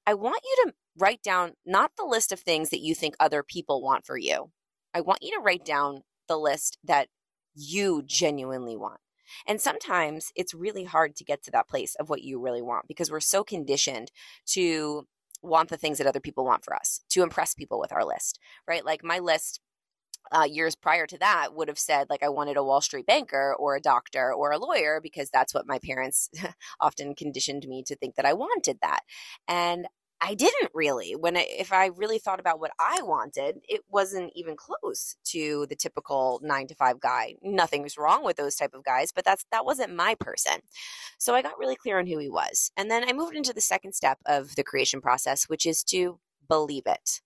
I 0.06 0.14
want 0.14 0.40
you 0.42 0.64
to 0.64 0.72
write 0.96 1.22
down 1.22 1.52
not 1.66 1.92
the 1.98 2.06
list 2.06 2.32
of 2.32 2.40
things 2.40 2.70
that 2.70 2.80
you 2.80 2.94
think 2.94 3.16
other 3.20 3.42
people 3.42 3.82
want 3.82 4.06
for 4.06 4.16
you. 4.16 4.50
I 4.94 5.02
want 5.02 5.18
you 5.20 5.30
to 5.32 5.42
write 5.42 5.66
down 5.66 6.04
the 6.26 6.38
list 6.38 6.78
that 6.82 7.08
you 7.54 8.02
genuinely 8.06 8.78
want. 8.78 9.00
And 9.46 9.60
sometimes 9.60 10.32
it's 10.34 10.54
really 10.54 10.84
hard 10.84 11.16
to 11.16 11.24
get 11.24 11.42
to 11.44 11.50
that 11.50 11.68
place 11.68 11.94
of 11.96 12.08
what 12.08 12.22
you 12.22 12.40
really 12.40 12.62
want 12.62 12.88
because 12.88 13.10
we're 13.10 13.20
so 13.20 13.44
conditioned 13.44 14.10
to 14.46 15.06
want 15.42 15.68
the 15.68 15.76
things 15.76 15.98
that 15.98 16.06
other 16.06 16.20
people 16.20 16.44
want 16.44 16.64
for 16.64 16.74
us, 16.74 17.00
to 17.10 17.22
impress 17.22 17.54
people 17.54 17.80
with 17.80 17.92
our 17.92 18.04
list, 18.04 18.38
right? 18.66 18.84
Like 18.84 19.02
my 19.02 19.18
list 19.18 19.60
uh, 20.32 20.46
years 20.50 20.74
prior 20.74 21.06
to 21.06 21.18
that 21.18 21.54
would 21.54 21.68
have 21.68 21.78
said 21.78 22.08
like 22.10 22.22
i 22.22 22.28
wanted 22.28 22.56
a 22.56 22.64
wall 22.64 22.80
street 22.80 23.06
banker 23.06 23.54
or 23.58 23.76
a 23.76 23.80
doctor 23.80 24.32
or 24.32 24.52
a 24.52 24.58
lawyer 24.58 25.00
because 25.02 25.30
that's 25.30 25.54
what 25.54 25.66
my 25.66 25.78
parents 25.78 26.30
often 26.80 27.14
conditioned 27.14 27.66
me 27.68 27.82
to 27.82 27.96
think 27.96 28.14
that 28.14 28.26
i 28.26 28.32
wanted 28.32 28.78
that 28.80 29.00
and 29.48 29.86
I 30.20 30.34
didn't 30.34 30.70
really. 30.74 31.16
When 31.16 31.36
I, 31.36 31.46
if 31.48 31.72
I 31.72 31.86
really 31.86 32.18
thought 32.18 32.40
about 32.40 32.60
what 32.60 32.72
I 32.78 33.00
wanted, 33.02 33.60
it 33.68 33.80
wasn't 33.88 34.32
even 34.34 34.54
close 34.54 35.16
to 35.26 35.66
the 35.68 35.76
typical 35.76 36.40
nine 36.42 36.66
to 36.66 36.74
five 36.74 37.00
guy. 37.00 37.36
Nothing's 37.42 37.96
wrong 37.96 38.22
with 38.22 38.36
those 38.36 38.56
type 38.56 38.74
of 38.74 38.84
guys, 38.84 39.12
but 39.12 39.24
that's 39.24 39.46
that 39.50 39.64
wasn't 39.64 39.96
my 39.96 40.14
person. 40.20 40.60
So 41.18 41.34
I 41.34 41.42
got 41.42 41.58
really 41.58 41.76
clear 41.76 41.98
on 41.98 42.06
who 42.06 42.18
he 42.18 42.28
was, 42.28 42.70
and 42.76 42.90
then 42.90 43.08
I 43.08 43.12
moved 43.12 43.34
into 43.34 43.54
the 43.54 43.60
second 43.62 43.94
step 43.94 44.18
of 44.26 44.56
the 44.56 44.64
creation 44.64 45.00
process, 45.00 45.44
which 45.44 45.64
is 45.64 45.82
to 45.84 46.18
believe 46.48 46.84
it. 46.86 47.22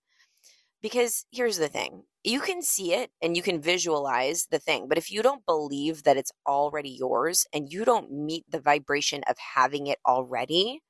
Because 0.85 1.25
here's 1.31 1.57
the 1.57 1.67
thing 1.67 2.03
you 2.23 2.39
can 2.39 2.61
see 2.61 2.93
it 2.93 3.09
and 3.19 3.35
you 3.35 3.41
can 3.41 3.59
visualize 3.59 4.45
the 4.51 4.59
thing, 4.59 4.85
but 4.87 4.99
if 4.99 5.09
you 5.09 5.23
don't 5.23 5.43
believe 5.43 6.03
that 6.03 6.15
it's 6.15 6.31
already 6.47 6.91
yours 6.91 7.47
and 7.51 7.73
you 7.73 7.85
don't 7.85 8.11
meet 8.11 8.43
the 8.47 8.59
vibration 8.59 9.23
of 9.27 9.35
having 9.55 9.87
it 9.87 9.97
already, 10.07 10.83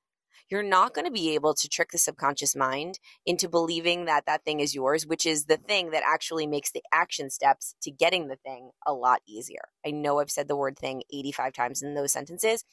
you're 0.49 0.63
not 0.63 0.93
going 0.93 1.05
to 1.05 1.11
be 1.11 1.33
able 1.33 1.53
to 1.53 1.69
trick 1.69 1.91
the 1.93 1.97
subconscious 1.97 2.57
mind 2.57 2.99
into 3.25 3.47
believing 3.47 4.03
that 4.03 4.25
that 4.25 4.43
thing 4.43 4.59
is 4.59 4.75
yours, 4.75 5.07
which 5.07 5.25
is 5.25 5.45
the 5.45 5.55
thing 5.55 5.91
that 5.91 6.03
actually 6.05 6.45
makes 6.45 6.73
the 6.73 6.83
action 6.91 7.29
steps 7.29 7.73
to 7.81 7.89
getting 7.89 8.27
the 8.27 8.35
thing 8.35 8.71
a 8.85 8.91
lot 8.91 9.21
easier. 9.25 9.69
I 9.85 9.91
know 9.91 10.19
I've 10.19 10.29
said 10.29 10.49
the 10.49 10.57
word 10.57 10.77
thing 10.77 11.03
85 11.09 11.53
times 11.53 11.81
in 11.81 11.93
those 11.93 12.11
sentences, 12.11 12.65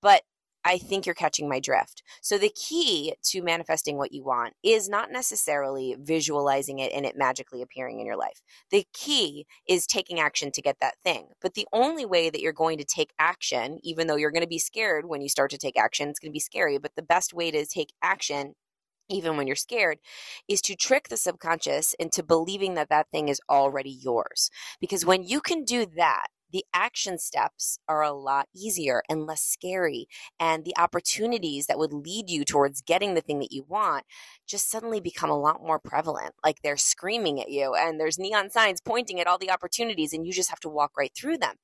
but 0.00 0.22
I 0.64 0.78
think 0.78 1.06
you're 1.06 1.14
catching 1.14 1.48
my 1.48 1.60
drift. 1.60 2.02
So, 2.20 2.36
the 2.36 2.50
key 2.54 3.14
to 3.24 3.42
manifesting 3.42 3.96
what 3.96 4.12
you 4.12 4.24
want 4.24 4.54
is 4.62 4.88
not 4.88 5.10
necessarily 5.10 5.96
visualizing 5.98 6.78
it 6.78 6.92
and 6.92 7.06
it 7.06 7.16
magically 7.16 7.62
appearing 7.62 8.00
in 8.00 8.06
your 8.06 8.16
life. 8.16 8.42
The 8.70 8.86
key 8.92 9.46
is 9.68 9.86
taking 9.86 10.20
action 10.20 10.50
to 10.52 10.62
get 10.62 10.76
that 10.80 10.98
thing. 11.02 11.28
But 11.40 11.54
the 11.54 11.66
only 11.72 12.04
way 12.04 12.30
that 12.30 12.40
you're 12.40 12.52
going 12.52 12.78
to 12.78 12.84
take 12.84 13.12
action, 13.18 13.78
even 13.82 14.06
though 14.06 14.16
you're 14.16 14.30
going 14.30 14.42
to 14.42 14.48
be 14.48 14.58
scared 14.58 15.06
when 15.06 15.22
you 15.22 15.28
start 15.28 15.50
to 15.52 15.58
take 15.58 15.78
action, 15.78 16.08
it's 16.08 16.18
going 16.18 16.30
to 16.30 16.36
be 16.36 16.40
scary, 16.40 16.78
but 16.78 16.92
the 16.96 17.02
best 17.02 17.32
way 17.32 17.50
to 17.50 17.64
take 17.64 17.92
action 18.02 18.54
even 19.08 19.36
when 19.36 19.46
you're 19.46 19.56
scared, 19.56 19.98
is 20.48 20.60
to 20.62 20.76
trick 20.76 21.08
the 21.08 21.16
subconscious 21.16 21.94
into 21.98 22.22
believing 22.22 22.74
that 22.74 22.90
that 22.90 23.08
thing 23.10 23.28
is 23.28 23.40
already 23.48 23.90
yours. 23.90 24.50
Because 24.80 25.04
when 25.04 25.22
you 25.22 25.40
can 25.40 25.64
do 25.64 25.86
that, 25.96 26.26
the 26.50 26.64
action 26.72 27.18
steps 27.18 27.78
are 27.88 28.02
a 28.02 28.12
lot 28.12 28.48
easier 28.54 29.02
and 29.08 29.26
less 29.26 29.42
scary. 29.42 30.06
And 30.40 30.64
the 30.64 30.76
opportunities 30.76 31.66
that 31.66 31.78
would 31.78 31.92
lead 31.92 32.30
you 32.30 32.44
towards 32.44 32.82
getting 32.82 33.14
the 33.14 33.20
thing 33.20 33.38
that 33.40 33.52
you 33.52 33.64
want 33.68 34.04
just 34.46 34.70
suddenly 34.70 35.00
become 35.00 35.30
a 35.30 35.38
lot 35.38 35.62
more 35.62 35.78
prevalent. 35.78 36.34
Like 36.44 36.62
they're 36.62 36.76
screaming 36.76 37.40
at 37.40 37.50
you, 37.50 37.74
and 37.74 38.00
there's 38.00 38.18
neon 38.18 38.50
signs 38.50 38.80
pointing 38.80 39.20
at 39.20 39.26
all 39.26 39.38
the 39.38 39.50
opportunities, 39.50 40.12
and 40.12 40.26
you 40.26 40.32
just 40.32 40.50
have 40.50 40.60
to 40.60 40.68
walk 40.68 40.92
right 40.96 41.12
through 41.14 41.38
them. 41.38 41.56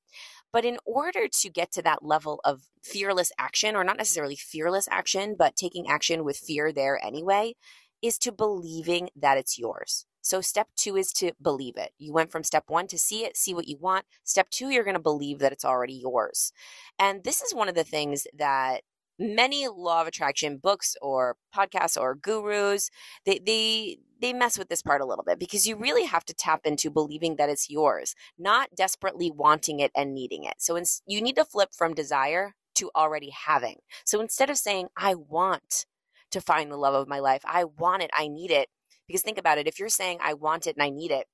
But 0.52 0.64
in 0.64 0.78
order 0.84 1.26
to 1.26 1.50
get 1.50 1.72
to 1.72 1.82
that 1.82 2.04
level 2.04 2.40
of 2.44 2.68
fearless 2.82 3.32
action, 3.38 3.74
or 3.74 3.82
not 3.82 3.96
necessarily 3.96 4.36
fearless 4.36 4.86
action, 4.90 5.34
but 5.36 5.56
taking 5.56 5.88
action 5.88 6.24
with 6.24 6.36
fear 6.36 6.72
there 6.72 7.04
anyway, 7.04 7.54
is 8.02 8.18
to 8.18 8.30
believing 8.30 9.08
that 9.16 9.38
it's 9.38 9.58
yours. 9.58 10.06
So, 10.24 10.40
step 10.40 10.68
two 10.74 10.96
is 10.96 11.12
to 11.14 11.32
believe 11.40 11.76
it. 11.76 11.92
You 11.98 12.12
went 12.12 12.32
from 12.32 12.44
step 12.44 12.64
one 12.68 12.86
to 12.88 12.98
see 12.98 13.24
it, 13.24 13.36
see 13.36 13.54
what 13.54 13.68
you 13.68 13.76
want. 13.78 14.06
Step 14.24 14.50
two, 14.50 14.70
you're 14.70 14.82
going 14.84 14.94
to 14.96 15.00
believe 15.00 15.38
that 15.38 15.52
it's 15.52 15.64
already 15.64 15.92
yours. 15.94 16.52
And 16.98 17.22
this 17.22 17.42
is 17.42 17.54
one 17.54 17.68
of 17.68 17.74
the 17.74 17.84
things 17.84 18.26
that 18.36 18.82
many 19.18 19.68
law 19.68 20.00
of 20.00 20.08
attraction 20.08 20.56
books 20.56 20.96
or 21.00 21.36
podcasts 21.54 22.00
or 22.00 22.16
gurus 22.16 22.90
they 23.24 23.38
they 23.44 23.96
they 24.20 24.32
mess 24.32 24.58
with 24.58 24.68
this 24.68 24.82
part 24.82 25.00
a 25.00 25.06
little 25.06 25.22
bit 25.24 25.38
because 25.38 25.66
you 25.66 25.76
really 25.76 26.04
have 26.04 26.24
to 26.24 26.34
tap 26.34 26.62
into 26.64 26.90
believing 26.90 27.36
that 27.36 27.48
it's 27.48 27.70
yours 27.70 28.16
not 28.38 28.68
desperately 28.74 29.30
wanting 29.30 29.78
it 29.78 29.92
and 29.94 30.14
needing 30.14 30.42
it 30.42 30.54
so 30.58 30.80
you 31.06 31.22
need 31.22 31.36
to 31.36 31.44
flip 31.44 31.68
from 31.72 31.94
desire 31.94 32.54
to 32.74 32.90
already 32.96 33.30
having 33.30 33.76
so 34.04 34.20
instead 34.20 34.50
of 34.50 34.56
saying 34.56 34.88
i 34.96 35.14
want 35.14 35.86
to 36.32 36.40
find 36.40 36.72
the 36.72 36.76
love 36.76 36.94
of 36.94 37.06
my 37.06 37.20
life 37.20 37.42
i 37.46 37.62
want 37.62 38.02
it 38.02 38.10
i 38.18 38.26
need 38.26 38.50
it 38.50 38.68
because 39.06 39.22
think 39.22 39.38
about 39.38 39.58
it 39.58 39.66
if 39.66 39.78
you're 39.78 39.88
saying 39.88 40.18
i 40.22 40.34
want 40.34 40.66
it 40.66 40.76
and 40.76 40.82
i 40.82 40.90
need 40.90 41.10
it 41.10 41.26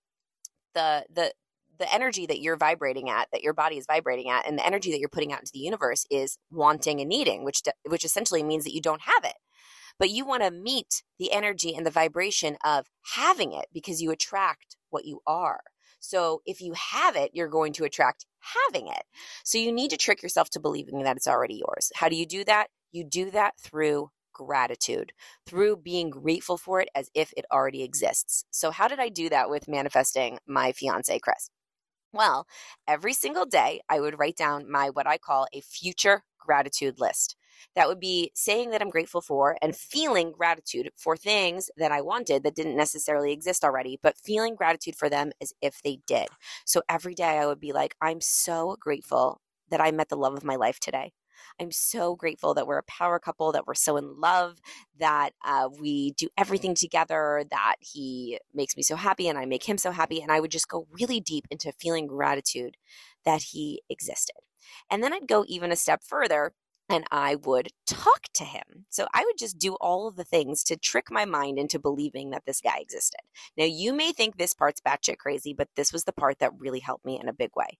the 0.74 1.04
the 1.12 1.32
the 1.80 1.92
energy 1.92 2.26
that 2.26 2.40
you're 2.40 2.58
vibrating 2.58 3.08
at 3.08 3.26
that 3.32 3.42
your 3.42 3.54
body 3.54 3.78
is 3.78 3.86
vibrating 3.86 4.28
at 4.28 4.46
and 4.46 4.58
the 4.58 4.66
energy 4.66 4.90
that 4.92 5.00
you're 5.00 5.08
putting 5.08 5.32
out 5.32 5.40
into 5.40 5.52
the 5.52 5.58
universe 5.58 6.06
is 6.10 6.38
wanting 6.50 7.00
and 7.00 7.08
needing 7.08 7.42
which 7.42 7.62
which 7.88 8.04
essentially 8.04 8.42
means 8.42 8.64
that 8.64 8.74
you 8.74 8.82
don't 8.82 9.02
have 9.02 9.24
it. 9.24 9.36
But 9.98 10.10
you 10.10 10.24
want 10.24 10.42
to 10.42 10.50
meet 10.50 11.02
the 11.18 11.32
energy 11.32 11.74
and 11.74 11.84
the 11.84 11.90
vibration 11.90 12.56
of 12.64 12.86
having 13.14 13.52
it 13.52 13.66
because 13.72 14.00
you 14.00 14.10
attract 14.10 14.76
what 14.90 15.04
you 15.04 15.20
are. 15.26 15.60
So 16.00 16.42
if 16.46 16.60
you 16.60 16.74
have 16.92 17.16
it 17.16 17.30
you're 17.32 17.48
going 17.48 17.72
to 17.74 17.84
attract 17.84 18.26
having 18.40 18.86
it. 18.86 19.02
So 19.42 19.58
you 19.58 19.72
need 19.72 19.90
to 19.90 19.96
trick 19.96 20.22
yourself 20.22 20.50
to 20.50 20.60
believing 20.60 21.02
that 21.02 21.16
it's 21.16 21.28
already 21.28 21.62
yours. 21.66 21.90
How 21.94 22.10
do 22.10 22.16
you 22.16 22.26
do 22.26 22.44
that? 22.44 22.68
You 22.92 23.04
do 23.04 23.30
that 23.30 23.54
through 23.58 24.10
gratitude 24.46 25.12
through 25.46 25.78
being 25.78 26.10
grateful 26.10 26.58
for 26.58 26.80
it 26.80 26.88
as 26.94 27.10
if 27.14 27.32
it 27.36 27.46
already 27.52 27.82
exists. 27.84 28.44
So, 28.50 28.70
how 28.72 28.88
did 28.88 29.00
I 29.00 29.10
do 29.10 29.28
that 29.30 29.50
with 29.50 29.68
manifesting 29.68 30.38
my 30.48 30.72
fiance, 30.72 31.18
Chris? 31.20 31.50
Well, 32.12 32.46
every 32.88 33.14
single 33.14 33.46
day, 33.46 33.82
I 33.88 34.00
would 34.00 34.18
write 34.18 34.36
down 34.36 34.70
my 34.70 34.90
what 34.90 35.06
I 35.06 35.18
call 35.18 35.46
a 35.54 35.62
future 35.62 36.24
gratitude 36.40 37.00
list. 37.00 37.36
That 37.76 37.88
would 37.88 38.00
be 38.00 38.32
saying 38.34 38.70
that 38.70 38.82
I'm 38.82 38.90
grateful 38.90 39.22
for 39.22 39.58
and 39.62 39.76
feeling 39.76 40.32
gratitude 40.32 40.90
for 40.96 41.16
things 41.16 41.70
that 41.78 41.92
I 41.92 42.02
wanted 42.02 42.42
that 42.44 42.56
didn't 42.56 42.76
necessarily 42.76 43.32
exist 43.32 43.64
already, 43.64 44.00
but 44.02 44.18
feeling 44.18 44.56
gratitude 44.56 44.96
for 44.96 45.10
them 45.10 45.32
as 45.42 45.52
if 45.62 45.82
they 45.84 46.00
did. 46.06 46.28
So 46.66 46.82
every 46.88 47.14
day 47.14 47.38
I 47.38 47.46
would 47.46 47.60
be 47.60 47.72
like, 47.72 47.96
I'm 48.02 48.20
so 48.22 48.76
grateful 48.80 49.40
that 49.70 49.80
I 49.82 49.92
met 49.92 50.08
the 50.10 50.16
love 50.16 50.34
of 50.34 50.44
my 50.44 50.56
life 50.56 50.80
today. 50.80 51.12
I'm 51.60 51.70
so 51.70 52.16
grateful 52.16 52.54
that 52.54 52.66
we're 52.66 52.78
a 52.78 52.82
power 52.84 53.18
couple, 53.18 53.52
that 53.52 53.66
we're 53.66 53.74
so 53.74 53.96
in 53.96 54.20
love, 54.20 54.60
that 54.98 55.30
uh, 55.44 55.68
we 55.80 56.12
do 56.12 56.28
everything 56.36 56.74
together, 56.74 57.44
that 57.50 57.76
he 57.80 58.38
makes 58.54 58.76
me 58.76 58.82
so 58.82 58.96
happy 58.96 59.28
and 59.28 59.38
I 59.38 59.44
make 59.44 59.68
him 59.68 59.78
so 59.78 59.90
happy. 59.90 60.20
And 60.20 60.30
I 60.30 60.40
would 60.40 60.50
just 60.50 60.68
go 60.68 60.86
really 60.92 61.20
deep 61.20 61.46
into 61.50 61.72
feeling 61.72 62.06
gratitude 62.06 62.76
that 63.24 63.42
he 63.42 63.82
existed. 63.88 64.36
And 64.90 65.02
then 65.02 65.12
I'd 65.12 65.28
go 65.28 65.44
even 65.48 65.72
a 65.72 65.76
step 65.76 66.02
further 66.02 66.52
and 66.90 67.04
I 67.12 67.36
would 67.36 67.68
talk 67.86 68.24
to 68.34 68.44
him. 68.44 68.86
So 68.90 69.06
I 69.14 69.24
would 69.24 69.38
just 69.38 69.58
do 69.58 69.74
all 69.74 70.08
of 70.08 70.16
the 70.16 70.24
things 70.24 70.64
to 70.64 70.76
trick 70.76 71.06
my 71.08 71.24
mind 71.24 71.56
into 71.56 71.78
believing 71.78 72.30
that 72.30 72.46
this 72.46 72.60
guy 72.60 72.78
existed. 72.80 73.20
Now, 73.56 73.64
you 73.64 73.94
may 73.94 74.10
think 74.10 74.36
this 74.36 74.54
part's 74.54 74.80
batshit 74.80 75.18
crazy, 75.18 75.54
but 75.54 75.68
this 75.76 75.92
was 75.92 76.04
the 76.04 76.12
part 76.12 76.40
that 76.40 76.58
really 76.58 76.80
helped 76.80 77.06
me 77.06 77.18
in 77.20 77.28
a 77.28 77.32
big 77.32 77.50
way. 77.54 77.78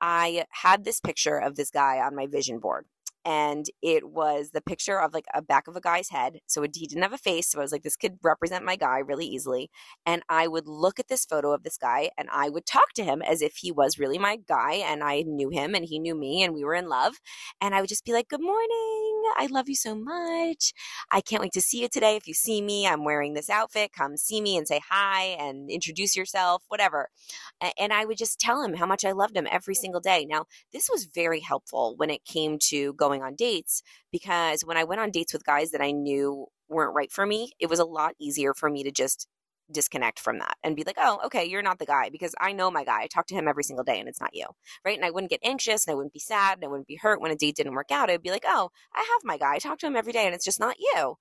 I 0.00 0.46
had 0.50 0.84
this 0.84 1.00
picture 1.00 1.36
of 1.36 1.56
this 1.56 1.70
guy 1.70 1.98
on 1.98 2.16
my 2.16 2.26
vision 2.26 2.58
board 2.58 2.86
and 3.26 3.66
it 3.82 4.08
was 4.08 4.50
the 4.52 4.60
picture 4.60 5.00
of 5.00 5.12
like 5.12 5.26
a 5.34 5.42
back 5.42 5.66
of 5.66 5.74
a 5.74 5.80
guy's 5.80 6.10
head. 6.10 6.38
So 6.46 6.62
he 6.62 6.68
didn't 6.86 7.02
have 7.02 7.12
a 7.12 7.18
face. 7.18 7.50
So 7.50 7.58
I 7.58 7.62
was 7.62 7.72
like, 7.72 7.82
this 7.82 7.96
could 7.96 8.18
represent 8.22 8.64
my 8.64 8.76
guy 8.76 8.98
really 8.98 9.26
easily. 9.26 9.68
And 10.06 10.22
I 10.28 10.46
would 10.46 10.68
look 10.68 11.00
at 11.00 11.08
this 11.08 11.24
photo 11.24 11.52
of 11.52 11.64
this 11.64 11.76
guy 11.76 12.10
and 12.16 12.28
I 12.32 12.48
would 12.48 12.66
talk 12.66 12.92
to 12.94 13.04
him 13.04 13.22
as 13.22 13.42
if 13.42 13.56
he 13.56 13.72
was 13.72 13.98
really 13.98 14.18
my 14.18 14.36
guy 14.36 14.74
and 14.74 15.02
I 15.02 15.22
knew 15.22 15.50
him 15.50 15.74
and 15.74 15.84
he 15.84 15.98
knew 15.98 16.14
me 16.14 16.44
and 16.44 16.54
we 16.54 16.64
were 16.64 16.74
in 16.74 16.88
love. 16.88 17.14
And 17.60 17.74
I 17.74 17.80
would 17.80 17.88
just 17.88 18.04
be 18.04 18.12
like, 18.12 18.28
good 18.28 18.42
morning. 18.42 19.05
I 19.36 19.48
love 19.50 19.68
you 19.68 19.74
so 19.74 19.94
much. 19.94 20.72
I 21.10 21.20
can't 21.20 21.42
wait 21.42 21.52
to 21.52 21.60
see 21.60 21.82
you 21.82 21.88
today. 21.88 22.16
If 22.16 22.26
you 22.26 22.34
see 22.34 22.62
me, 22.62 22.86
I'm 22.86 23.04
wearing 23.04 23.34
this 23.34 23.50
outfit. 23.50 23.92
Come 23.92 24.16
see 24.16 24.40
me 24.40 24.56
and 24.56 24.66
say 24.66 24.80
hi 24.88 25.36
and 25.38 25.70
introduce 25.70 26.16
yourself, 26.16 26.62
whatever. 26.68 27.08
And 27.78 27.92
I 27.92 28.04
would 28.04 28.18
just 28.18 28.40
tell 28.40 28.62
him 28.62 28.74
how 28.74 28.86
much 28.86 29.04
I 29.04 29.12
loved 29.12 29.36
him 29.36 29.46
every 29.50 29.74
single 29.74 30.00
day. 30.00 30.26
Now, 30.28 30.46
this 30.72 30.88
was 30.90 31.08
very 31.14 31.40
helpful 31.40 31.94
when 31.96 32.10
it 32.10 32.24
came 32.24 32.58
to 32.68 32.92
going 32.94 33.22
on 33.22 33.34
dates 33.34 33.82
because 34.12 34.62
when 34.62 34.76
I 34.76 34.84
went 34.84 35.00
on 35.00 35.10
dates 35.10 35.32
with 35.32 35.44
guys 35.44 35.70
that 35.70 35.82
I 35.82 35.90
knew 35.90 36.46
weren't 36.68 36.94
right 36.94 37.12
for 37.12 37.26
me, 37.26 37.52
it 37.60 37.68
was 37.68 37.78
a 37.78 37.84
lot 37.84 38.14
easier 38.20 38.54
for 38.54 38.70
me 38.70 38.82
to 38.82 38.90
just 38.90 39.28
disconnect 39.70 40.18
from 40.18 40.38
that 40.38 40.56
and 40.62 40.76
be 40.76 40.84
like, 40.84 40.96
oh, 40.98 41.20
okay, 41.24 41.44
you're 41.44 41.62
not 41.62 41.78
the 41.78 41.86
guy 41.86 42.08
because 42.10 42.34
I 42.40 42.52
know 42.52 42.70
my 42.70 42.84
guy. 42.84 43.02
I 43.02 43.06
talk 43.06 43.26
to 43.28 43.34
him 43.34 43.48
every 43.48 43.64
single 43.64 43.84
day 43.84 43.98
and 43.98 44.08
it's 44.08 44.20
not 44.20 44.34
you. 44.34 44.46
Right. 44.84 44.96
And 44.96 45.04
I 45.04 45.10
wouldn't 45.10 45.30
get 45.30 45.40
anxious 45.44 45.86
and 45.86 45.92
I 45.92 45.96
wouldn't 45.96 46.12
be 46.12 46.20
sad 46.20 46.58
and 46.58 46.64
I 46.64 46.68
wouldn't 46.68 46.86
be 46.86 46.96
hurt 46.96 47.20
when 47.20 47.30
a 47.30 47.36
date 47.36 47.56
didn't 47.56 47.74
work 47.74 47.90
out. 47.90 48.10
I'd 48.10 48.22
be 48.22 48.30
like, 48.30 48.44
oh, 48.46 48.70
I 48.94 49.00
have 49.00 49.24
my 49.24 49.38
guy. 49.38 49.54
I 49.54 49.58
talk 49.58 49.78
to 49.78 49.86
him 49.86 49.96
every 49.96 50.12
day 50.12 50.26
and 50.26 50.34
it's 50.34 50.44
just 50.44 50.60
not 50.60 50.76
you. 50.78 51.16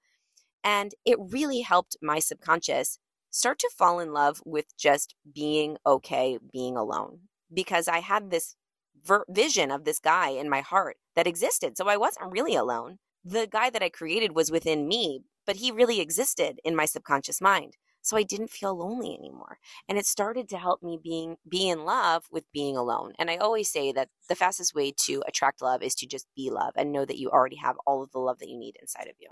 And 0.63 0.91
it 1.05 1.17
really 1.19 1.61
helped 1.61 1.97
my 2.01 2.19
subconscious 2.19 2.99
start 3.29 3.59
to 3.59 3.69
fall 3.77 3.99
in 3.99 4.13
love 4.13 4.41
with 4.45 4.77
just 4.77 5.13
being 5.33 5.77
okay 5.85 6.39
being 6.53 6.77
alone 6.77 7.19
because 7.53 7.87
I 7.87 7.99
had 7.99 8.31
this 8.31 8.55
ver- 9.03 9.25
vision 9.29 9.71
of 9.71 9.83
this 9.83 9.99
guy 9.99 10.29
in 10.29 10.49
my 10.49 10.61
heart 10.61 10.97
that 11.15 11.27
existed. 11.27 11.77
So 11.77 11.87
I 11.87 11.97
wasn't 11.97 12.31
really 12.31 12.55
alone. 12.55 12.97
The 13.23 13.47
guy 13.47 13.69
that 13.69 13.83
I 13.83 13.89
created 13.89 14.35
was 14.35 14.51
within 14.51 14.87
me, 14.87 15.21
but 15.45 15.57
he 15.57 15.71
really 15.71 15.99
existed 15.99 16.59
in 16.63 16.75
my 16.75 16.85
subconscious 16.85 17.41
mind. 17.41 17.75
So 18.05 18.15
I 18.15 18.21
didn't 18.21 18.51
feel 18.51 18.77
lonely 18.77 19.17
anymore. 19.17 19.57
And 19.89 19.97
it 19.97 20.05
started 20.05 20.47
to 20.49 20.59
help 20.59 20.83
me 20.83 20.99
being 21.03 21.37
be 21.49 21.67
in 21.67 21.85
love 21.85 22.25
with 22.29 22.45
being 22.53 22.77
alone. 22.77 23.13
And 23.17 23.31
I 23.31 23.37
always 23.37 23.67
say 23.67 23.91
that 23.93 24.09
the 24.29 24.35
fastest 24.35 24.75
way 24.75 24.93
to 25.05 25.23
attract 25.27 25.59
love 25.59 25.81
is 25.81 25.95
to 25.95 26.05
just 26.05 26.27
be 26.35 26.51
love 26.51 26.73
and 26.75 26.91
know 26.91 27.03
that 27.03 27.17
you 27.17 27.31
already 27.31 27.55
have 27.55 27.77
all 27.87 28.03
of 28.03 28.11
the 28.11 28.19
love 28.19 28.37
that 28.39 28.47
you 28.47 28.59
need 28.59 28.75
inside 28.79 29.07
of 29.07 29.15
you. 29.19 29.29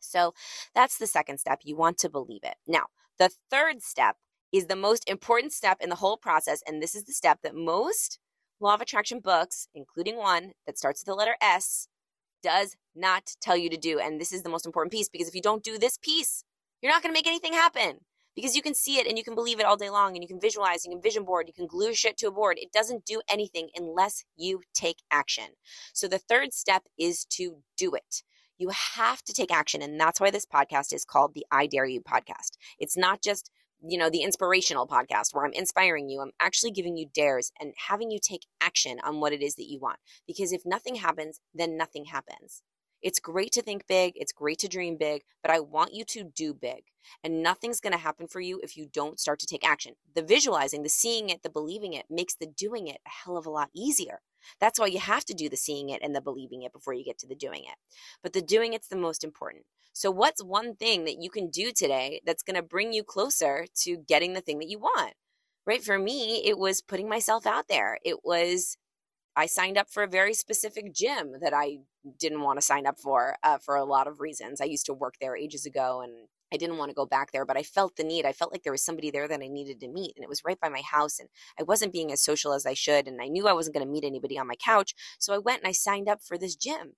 So 0.00 0.34
that's 0.74 0.98
the 0.98 1.06
second 1.06 1.38
step. 1.38 1.60
You 1.64 1.76
want 1.76 1.96
to 2.00 2.10
believe 2.10 2.42
it. 2.44 2.56
Now, 2.66 2.88
the 3.18 3.30
third 3.50 3.82
step 3.82 4.16
is 4.52 4.66
the 4.66 4.76
most 4.76 5.08
important 5.08 5.54
step 5.54 5.78
in 5.80 5.88
the 5.88 5.96
whole 5.96 6.18
process. 6.18 6.62
And 6.66 6.82
this 6.82 6.94
is 6.94 7.04
the 7.04 7.14
step 7.14 7.38
that 7.42 7.54
most 7.54 8.18
law 8.60 8.74
of 8.74 8.82
attraction 8.82 9.20
books, 9.20 9.66
including 9.74 10.18
one 10.18 10.52
that 10.66 10.76
starts 10.76 11.00
with 11.00 11.06
the 11.06 11.14
letter 11.14 11.36
S, 11.40 11.88
does 12.42 12.76
not 12.94 13.32
tell 13.40 13.56
you 13.56 13.70
to 13.70 13.78
do. 13.78 13.98
And 13.98 14.20
this 14.20 14.30
is 14.30 14.42
the 14.42 14.50
most 14.50 14.66
important 14.66 14.92
piece 14.92 15.08
because 15.08 15.26
if 15.26 15.34
you 15.34 15.40
don't 15.40 15.64
do 15.64 15.78
this 15.78 15.96
piece, 15.96 16.44
you're 16.84 16.92
not 16.92 17.02
going 17.02 17.14
to 17.14 17.18
make 17.18 17.26
anything 17.26 17.54
happen 17.54 17.96
because 18.36 18.54
you 18.54 18.60
can 18.60 18.74
see 18.74 18.98
it 18.98 19.06
and 19.06 19.16
you 19.16 19.24
can 19.24 19.34
believe 19.34 19.58
it 19.58 19.64
all 19.64 19.78
day 19.78 19.88
long 19.88 20.14
and 20.14 20.22
you 20.22 20.28
can 20.28 20.38
visualize, 20.38 20.84
you 20.84 20.90
can 20.90 21.00
vision 21.00 21.24
board, 21.24 21.46
you 21.48 21.54
can 21.54 21.66
glue 21.66 21.94
shit 21.94 22.18
to 22.18 22.26
a 22.26 22.30
board. 22.30 22.58
It 22.60 22.72
doesn't 22.72 23.06
do 23.06 23.22
anything 23.26 23.70
unless 23.74 24.22
you 24.36 24.60
take 24.74 24.98
action. 25.10 25.44
So 25.94 26.06
the 26.06 26.18
third 26.18 26.52
step 26.52 26.82
is 26.98 27.24
to 27.30 27.62
do 27.78 27.94
it. 27.94 28.22
You 28.58 28.68
have 28.68 29.22
to 29.22 29.32
take 29.32 29.50
action. 29.50 29.80
And 29.80 29.98
that's 29.98 30.20
why 30.20 30.30
this 30.30 30.44
podcast 30.44 30.92
is 30.92 31.06
called 31.06 31.32
the 31.34 31.46
I 31.50 31.66
Dare 31.66 31.86
You 31.86 32.02
podcast. 32.02 32.58
It's 32.78 32.98
not 32.98 33.22
just 33.22 33.50
you 33.86 33.98
know, 33.98 34.08
the 34.08 34.22
inspirational 34.22 34.86
podcast 34.86 35.32
where 35.32 35.44
I'm 35.44 35.52
inspiring 35.52 36.08
you. 36.08 36.20
I'm 36.20 36.30
actually 36.40 36.70
giving 36.70 36.96
you 36.96 37.06
dares 37.12 37.52
and 37.60 37.74
having 37.88 38.10
you 38.10 38.18
take 38.18 38.46
action 38.60 38.98
on 39.04 39.20
what 39.20 39.34
it 39.34 39.42
is 39.42 39.56
that 39.56 39.68
you 39.68 39.78
want. 39.78 39.98
Because 40.26 40.52
if 40.52 40.62
nothing 40.64 40.94
happens, 40.94 41.40
then 41.52 41.76
nothing 41.76 42.06
happens. 42.06 42.62
It's 43.04 43.20
great 43.20 43.52
to 43.52 43.60
think 43.60 43.86
big, 43.86 44.14
it's 44.16 44.32
great 44.32 44.58
to 44.60 44.68
dream 44.68 44.96
big, 44.96 45.24
but 45.42 45.50
I 45.50 45.60
want 45.60 45.92
you 45.92 46.06
to 46.06 46.24
do 46.24 46.54
big. 46.54 46.84
And 47.22 47.42
nothing's 47.42 47.78
going 47.78 47.92
to 47.92 47.98
happen 47.98 48.26
for 48.26 48.40
you 48.40 48.60
if 48.62 48.78
you 48.78 48.86
don't 48.90 49.20
start 49.20 49.38
to 49.40 49.46
take 49.46 49.62
action. 49.62 49.96
The 50.14 50.22
visualizing, 50.22 50.82
the 50.82 50.88
seeing 50.88 51.28
it, 51.28 51.42
the 51.42 51.50
believing 51.50 51.92
it 51.92 52.06
makes 52.08 52.34
the 52.34 52.46
doing 52.46 52.86
it 52.86 53.02
a 53.06 53.10
hell 53.10 53.36
of 53.36 53.44
a 53.44 53.50
lot 53.50 53.68
easier. 53.74 54.22
That's 54.58 54.80
why 54.80 54.86
you 54.86 55.00
have 55.00 55.26
to 55.26 55.34
do 55.34 55.50
the 55.50 55.56
seeing 55.56 55.90
it 55.90 56.00
and 56.02 56.16
the 56.16 56.22
believing 56.22 56.62
it 56.62 56.72
before 56.72 56.94
you 56.94 57.04
get 57.04 57.18
to 57.18 57.26
the 57.26 57.34
doing 57.34 57.64
it. 57.64 57.76
But 58.22 58.32
the 58.32 58.40
doing 58.40 58.72
it's 58.72 58.88
the 58.88 58.96
most 58.96 59.22
important. 59.22 59.64
So, 59.92 60.10
what's 60.10 60.42
one 60.42 60.74
thing 60.74 61.04
that 61.04 61.20
you 61.20 61.28
can 61.28 61.50
do 61.50 61.72
today 61.72 62.22
that's 62.24 62.42
going 62.42 62.56
to 62.56 62.62
bring 62.62 62.94
you 62.94 63.04
closer 63.04 63.66
to 63.82 63.98
getting 63.98 64.32
the 64.32 64.40
thing 64.40 64.58
that 64.60 64.70
you 64.70 64.78
want? 64.78 65.12
Right? 65.66 65.84
For 65.84 65.98
me, 65.98 66.42
it 66.44 66.58
was 66.58 66.80
putting 66.80 67.08
myself 67.08 67.46
out 67.46 67.68
there. 67.68 67.98
It 68.02 68.24
was 68.24 68.78
I 69.36 69.46
signed 69.46 69.76
up 69.76 69.90
for 69.90 70.02
a 70.02 70.08
very 70.08 70.34
specific 70.34 70.94
gym 70.94 71.34
that 71.40 71.52
I 71.52 71.78
didn't 72.20 72.42
want 72.42 72.58
to 72.58 72.64
sign 72.64 72.86
up 72.86 72.98
for 73.00 73.36
uh, 73.42 73.58
for 73.58 73.74
a 73.74 73.84
lot 73.84 74.06
of 74.06 74.20
reasons. 74.20 74.60
I 74.60 74.66
used 74.66 74.86
to 74.86 74.94
work 74.94 75.14
there 75.20 75.36
ages 75.36 75.66
ago 75.66 76.00
and 76.02 76.28
I 76.52 76.56
didn't 76.56 76.78
want 76.78 76.90
to 76.90 76.94
go 76.94 77.04
back 77.04 77.32
there, 77.32 77.44
but 77.44 77.56
I 77.56 77.64
felt 77.64 77.96
the 77.96 78.04
need. 78.04 78.24
I 78.24 78.32
felt 78.32 78.52
like 78.52 78.62
there 78.62 78.72
was 78.72 78.84
somebody 78.84 79.10
there 79.10 79.26
that 79.26 79.42
I 79.42 79.48
needed 79.48 79.80
to 79.80 79.88
meet, 79.88 80.12
and 80.14 80.22
it 80.22 80.28
was 80.28 80.44
right 80.44 80.60
by 80.60 80.68
my 80.68 80.82
house. 80.82 81.18
And 81.18 81.28
I 81.58 81.64
wasn't 81.64 81.92
being 81.92 82.12
as 82.12 82.22
social 82.22 82.52
as 82.52 82.64
I 82.64 82.74
should, 82.74 83.08
and 83.08 83.20
I 83.20 83.26
knew 83.26 83.48
I 83.48 83.52
wasn't 83.52 83.74
going 83.74 83.84
to 83.84 83.92
meet 83.92 84.04
anybody 84.04 84.38
on 84.38 84.46
my 84.46 84.54
couch. 84.54 84.94
So 85.18 85.34
I 85.34 85.38
went 85.38 85.62
and 85.62 85.68
I 85.68 85.72
signed 85.72 86.08
up 86.08 86.22
for 86.22 86.38
this 86.38 86.54
gym. 86.54 86.92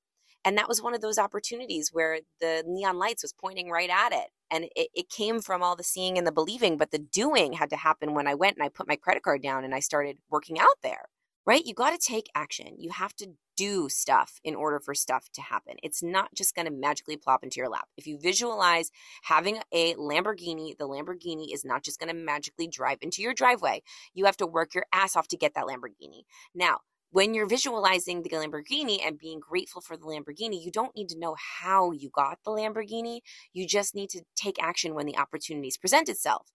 And 0.45 0.59
that 0.59 0.69
was 0.69 0.83
one 0.83 0.95
of 0.95 1.01
those 1.01 1.19
opportunities 1.19 1.91
where 1.93 2.21
the 2.41 2.63
neon 2.67 2.99
lights 2.99 3.25
was 3.25 3.33
pointing 3.33 3.71
right 3.71 3.91
at 3.91 4.13
it. 4.13 4.29
And 4.51 4.67
it, 4.77 4.89
it 4.95 5.09
came 5.09 5.41
from 5.41 5.63
all 5.63 5.75
the 5.75 5.83
seeing 5.83 6.19
and 6.19 6.27
the 6.27 6.33
believing, 6.33 6.77
but 6.77 6.93
the 6.93 6.99
doing 6.99 7.55
had 7.55 7.71
to 7.71 7.77
happen 7.77 8.15
when 8.15 8.29
I 8.29 8.35
went 8.35 8.57
and 8.57 8.65
I 8.65 8.69
put 8.69 8.87
my 8.87 8.95
credit 8.95 9.25
card 9.25 9.43
down 9.43 9.65
and 9.65 9.75
I 9.75 9.81
started 9.81 10.19
working 10.31 10.61
out 10.61 10.77
there 10.83 11.07
right? 11.47 11.65
You 11.65 11.75
got 11.75 11.91
to 11.91 11.99
take 11.99 12.29
action. 12.35 12.75
You 12.79 12.91
have 12.91 13.15
to 13.17 13.29
do 13.57 13.89
stuff 13.89 14.41
in 14.45 14.55
order 14.55 14.79
for 14.79 14.95
stuff 14.95 15.29
to 15.33 15.41
happen. 15.41 15.77
It's 15.83 16.03
not 16.03 16.35
just 16.35 16.55
going 16.55 16.67
to 16.67 16.73
magically 16.73 17.17
plop 17.17 17.43
into 17.43 17.57
your 17.57 17.69
lap. 17.69 17.89
If 17.97 18.07
you 18.07 18.19
visualize 18.19 18.91
having 19.23 19.61
a 19.73 19.95
Lamborghini, 19.95 20.77
the 20.77 20.89
Lamborghini 20.89 21.55
is 21.55 21.65
not 21.65 21.83
just 21.83 21.99
going 21.99 22.09
to 22.09 22.15
magically 22.15 22.67
drive 22.67 22.99
into 23.01 23.23
your 23.23 23.33
driveway. 23.33 23.83
You 24.13 24.27
have 24.27 24.37
to 24.39 24.47
work 24.47 24.75
your 24.75 24.85
ass 24.93 25.17
off 25.17 25.29
to 25.29 25.37
get 25.37 25.55
that 25.55 25.65
Lamborghini. 25.65 26.25
Now, 26.55 26.81
when 27.13 27.33
you're 27.33 27.47
visualizing 27.47 28.23
the 28.23 28.31
Lamborghini 28.31 28.99
and 29.03 29.19
being 29.19 29.41
grateful 29.41 29.81
for 29.81 29.97
the 29.97 30.05
Lamborghini, 30.05 30.63
you 30.63 30.71
don't 30.71 30.95
need 30.95 31.09
to 31.11 31.19
know 31.19 31.37
how 31.61 31.93
you 31.93 32.11
got 32.11 32.39
the 32.45 32.51
Lamborghini. 32.51 33.21
You 33.53 33.67
just 33.67 33.95
need 33.95 34.11
to 34.11 34.23
take 34.35 34.63
action 34.63 34.95
when 34.95 35.07
the 35.07 35.17
opportunities 35.17 35.79
present 35.79 36.09
itself. 36.09 36.49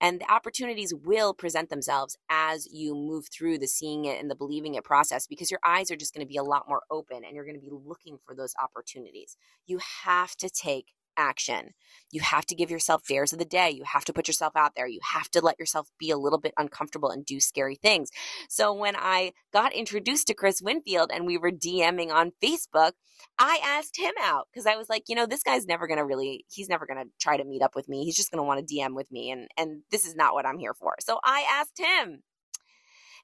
And 0.00 0.20
the 0.20 0.30
opportunities 0.32 0.94
will 0.94 1.34
present 1.34 1.70
themselves 1.70 2.16
as 2.30 2.68
you 2.70 2.94
move 2.94 3.26
through 3.32 3.58
the 3.58 3.66
seeing 3.66 4.04
it 4.04 4.20
and 4.20 4.30
the 4.30 4.36
believing 4.36 4.74
it 4.74 4.84
process 4.84 5.26
because 5.26 5.50
your 5.50 5.60
eyes 5.64 5.90
are 5.90 5.96
just 5.96 6.14
going 6.14 6.24
to 6.24 6.30
be 6.30 6.36
a 6.36 6.42
lot 6.42 6.68
more 6.68 6.82
open 6.90 7.24
and 7.24 7.34
you're 7.34 7.44
going 7.44 7.58
to 7.58 7.60
be 7.60 7.72
looking 7.72 8.18
for 8.24 8.34
those 8.34 8.54
opportunities. 8.62 9.36
You 9.66 9.80
have 10.04 10.36
to 10.36 10.48
take 10.48 10.94
action. 11.18 11.74
You 12.10 12.22
have 12.22 12.46
to 12.46 12.54
give 12.54 12.70
yourself 12.70 13.02
dares 13.06 13.34
of 13.34 13.38
the 13.38 13.44
day. 13.44 13.70
You 13.70 13.84
have 13.84 14.04
to 14.06 14.12
put 14.12 14.28
yourself 14.28 14.56
out 14.56 14.72
there. 14.74 14.86
You 14.86 15.00
have 15.12 15.30
to 15.32 15.42
let 15.42 15.58
yourself 15.58 15.90
be 15.98 16.10
a 16.10 16.16
little 16.16 16.38
bit 16.38 16.54
uncomfortable 16.56 17.10
and 17.10 17.26
do 17.26 17.40
scary 17.40 17.74
things. 17.74 18.10
So 18.48 18.72
when 18.72 18.96
I 18.96 19.32
got 19.52 19.74
introduced 19.74 20.28
to 20.28 20.34
Chris 20.34 20.62
Winfield 20.62 21.10
and 21.12 21.26
we 21.26 21.36
were 21.36 21.50
DMing 21.50 22.10
on 22.10 22.32
Facebook, 22.42 22.92
I 23.38 23.60
asked 23.62 23.98
him 23.98 24.14
out 24.22 24.48
because 24.50 24.66
I 24.66 24.76
was 24.76 24.88
like, 24.88 25.04
you 25.08 25.16
know, 25.16 25.26
this 25.26 25.42
guy's 25.42 25.66
never 25.66 25.86
going 25.86 25.98
to 25.98 26.04
really, 26.04 26.46
he's 26.48 26.68
never 26.68 26.86
going 26.86 27.04
to 27.04 27.10
try 27.20 27.36
to 27.36 27.44
meet 27.44 27.62
up 27.62 27.74
with 27.74 27.88
me. 27.88 28.04
He's 28.04 28.16
just 28.16 28.30
going 28.30 28.38
to 28.38 28.46
want 28.46 28.66
to 28.66 28.74
DM 28.74 28.94
with 28.94 29.10
me. 29.10 29.30
And, 29.30 29.48
and 29.58 29.82
this 29.90 30.06
is 30.06 30.14
not 30.14 30.32
what 30.32 30.46
I'm 30.46 30.58
here 30.58 30.74
for. 30.74 30.94
So 31.00 31.18
I 31.24 31.44
asked 31.50 31.78
him. 31.78 32.22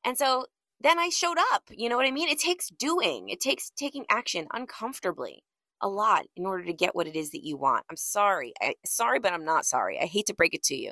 And 0.04 0.18
so 0.18 0.46
then 0.80 0.98
I 0.98 1.08
showed 1.08 1.38
up. 1.52 1.62
You 1.70 1.88
know 1.88 1.96
what 1.96 2.06
I 2.06 2.10
mean? 2.10 2.28
It 2.28 2.38
takes 2.38 2.68
doing, 2.68 3.30
it 3.30 3.40
takes 3.40 3.70
taking 3.70 4.04
action 4.10 4.46
uncomfortably 4.52 5.44
a 5.84 5.88
lot 5.88 6.24
in 6.34 6.46
order 6.46 6.64
to 6.64 6.72
get 6.72 6.96
what 6.96 7.06
it 7.06 7.14
is 7.14 7.30
that 7.30 7.44
you 7.44 7.58
want. 7.58 7.84
I'm 7.90 7.96
sorry. 7.96 8.54
I, 8.60 8.74
sorry, 8.86 9.20
but 9.20 9.34
I'm 9.34 9.44
not 9.44 9.66
sorry. 9.66 10.00
I 10.00 10.06
hate 10.06 10.26
to 10.26 10.34
break 10.34 10.54
it 10.54 10.62
to 10.64 10.74
you. 10.74 10.90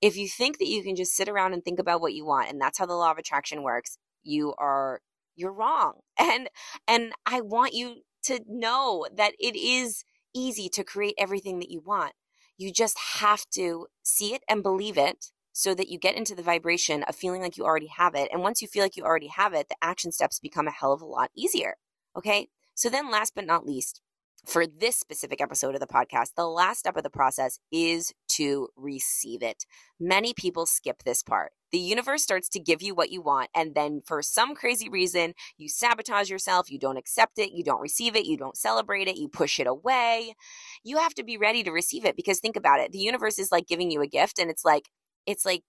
If 0.00 0.16
you 0.16 0.28
think 0.28 0.58
that 0.58 0.68
you 0.68 0.84
can 0.84 0.94
just 0.94 1.14
sit 1.14 1.28
around 1.28 1.54
and 1.54 1.64
think 1.64 1.80
about 1.80 2.00
what 2.00 2.14
you 2.14 2.24
want 2.24 2.48
and 2.48 2.60
that's 2.60 2.78
how 2.78 2.86
the 2.86 2.94
law 2.94 3.10
of 3.10 3.18
attraction 3.18 3.64
works, 3.64 3.98
you 4.22 4.54
are 4.56 5.00
you're 5.36 5.52
wrong. 5.52 5.94
And 6.20 6.48
and 6.86 7.12
I 7.26 7.40
want 7.40 7.74
you 7.74 8.02
to 8.24 8.40
know 8.48 9.06
that 9.14 9.32
it 9.40 9.56
is 9.56 10.04
easy 10.34 10.68
to 10.70 10.84
create 10.84 11.14
everything 11.18 11.58
that 11.58 11.70
you 11.70 11.82
want. 11.84 12.12
You 12.56 12.72
just 12.72 12.96
have 13.20 13.44
to 13.54 13.86
see 14.02 14.34
it 14.34 14.42
and 14.48 14.62
believe 14.62 14.98
it 14.98 15.26
so 15.52 15.74
that 15.74 15.88
you 15.88 15.98
get 15.98 16.16
into 16.16 16.36
the 16.36 16.42
vibration 16.42 17.02
of 17.04 17.16
feeling 17.16 17.42
like 17.42 17.56
you 17.56 17.64
already 17.64 17.88
have 17.88 18.14
it. 18.14 18.28
And 18.32 18.42
once 18.42 18.62
you 18.62 18.68
feel 18.68 18.84
like 18.84 18.96
you 18.96 19.04
already 19.04 19.28
have 19.28 19.54
it, 19.54 19.68
the 19.68 19.76
action 19.82 20.12
steps 20.12 20.38
become 20.38 20.68
a 20.68 20.72
hell 20.72 20.92
of 20.92 21.02
a 21.02 21.06
lot 21.06 21.30
easier. 21.36 21.76
Okay. 22.16 22.48
So 22.74 22.88
then, 22.88 23.10
last 23.10 23.34
but 23.34 23.46
not 23.46 23.66
least, 23.66 24.00
for 24.46 24.66
this 24.66 24.96
specific 24.96 25.40
episode 25.40 25.74
of 25.74 25.80
the 25.80 25.86
podcast, 25.86 26.34
the 26.36 26.46
last 26.46 26.78
step 26.78 26.96
of 26.96 27.02
the 27.02 27.10
process 27.10 27.58
is 27.72 28.12
to 28.28 28.68
receive 28.76 29.42
it. 29.42 29.64
Many 29.98 30.32
people 30.32 30.64
skip 30.66 31.02
this 31.02 31.22
part. 31.22 31.52
The 31.70 31.78
universe 31.78 32.22
starts 32.22 32.48
to 32.50 32.60
give 32.60 32.80
you 32.80 32.94
what 32.94 33.10
you 33.10 33.20
want, 33.20 33.50
and 33.54 33.74
then 33.74 34.00
for 34.06 34.22
some 34.22 34.54
crazy 34.54 34.88
reason, 34.88 35.34
you 35.58 35.68
sabotage 35.68 36.30
yourself, 36.30 36.70
you 36.70 36.78
don't 36.78 36.96
accept 36.96 37.38
it, 37.38 37.52
you 37.52 37.62
don't 37.62 37.82
receive 37.82 38.16
it, 38.16 38.24
you 38.24 38.38
don't 38.38 38.56
celebrate 38.56 39.06
it, 39.06 39.18
you 39.18 39.28
push 39.28 39.60
it 39.60 39.66
away. 39.66 40.34
You 40.82 40.96
have 40.96 41.14
to 41.14 41.24
be 41.24 41.36
ready 41.36 41.62
to 41.64 41.70
receive 41.70 42.06
it 42.06 42.16
because 42.16 42.40
think 42.40 42.56
about 42.56 42.80
it. 42.80 42.92
The 42.92 42.98
universe 42.98 43.38
is 43.38 43.52
like 43.52 43.66
giving 43.66 43.90
you 43.90 44.00
a 44.00 44.06
gift, 44.06 44.38
and 44.38 44.50
it's 44.50 44.64
like, 44.64 44.88
it's 45.26 45.44
like 45.44 45.64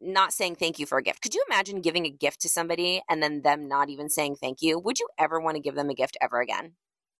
not 0.00 0.32
saying 0.32 0.54
thank 0.56 0.78
you 0.78 0.86
for 0.86 0.98
a 0.98 1.02
gift. 1.02 1.22
Could 1.22 1.34
you 1.34 1.44
imagine 1.48 1.80
giving 1.80 2.06
a 2.06 2.10
gift 2.10 2.40
to 2.42 2.48
somebody 2.48 3.02
and 3.08 3.22
then 3.22 3.42
them 3.42 3.66
not 3.66 3.88
even 3.88 4.08
saying 4.08 4.36
thank 4.36 4.62
you? 4.62 4.78
Would 4.78 5.00
you 5.00 5.08
ever 5.18 5.40
want 5.40 5.56
to 5.56 5.62
give 5.62 5.74
them 5.74 5.90
a 5.90 5.94
gift 5.94 6.16
ever 6.20 6.40
again? 6.40 6.74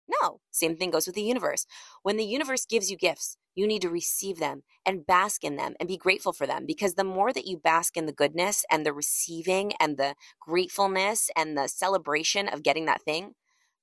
No, 0.09 0.41
same 0.51 0.77
thing 0.77 0.91
goes 0.91 1.07
with 1.07 1.15
the 1.17 1.23
universe. 1.23 1.67
When 2.03 2.17
the 2.17 2.25
universe 2.25 2.67
gives 2.67 2.91
you 2.91 2.97
gifts, 2.97 3.37
you 3.55 3.67
need 3.67 3.83
to 3.83 3.89
receive 3.91 4.39
them 4.39 4.63
and 4.85 5.07
bask 5.07 5.45
in 5.45 5.57
them 5.57 5.75
and 5.81 5.89
be 5.89 5.97
grateful 5.97 6.33
for 6.33 6.47
them 6.47 6.67
because 6.67 6.95
the 6.95 7.05
more 7.05 7.33
that 7.33 7.47
you 7.47 7.57
bask 7.57 7.97
in 7.97 8.07
the 8.07 8.13
goodness 8.13 8.65
and 8.71 8.85
the 8.85 8.93
receiving 8.93 9.73
and 9.81 9.97
the 9.97 10.15
gratefulness 10.41 11.31
and 11.37 11.57
the 11.57 11.69
celebration 11.69 12.49
of 12.49 12.63
getting 12.63 12.85
that 12.87 13.03
thing, 13.03 13.35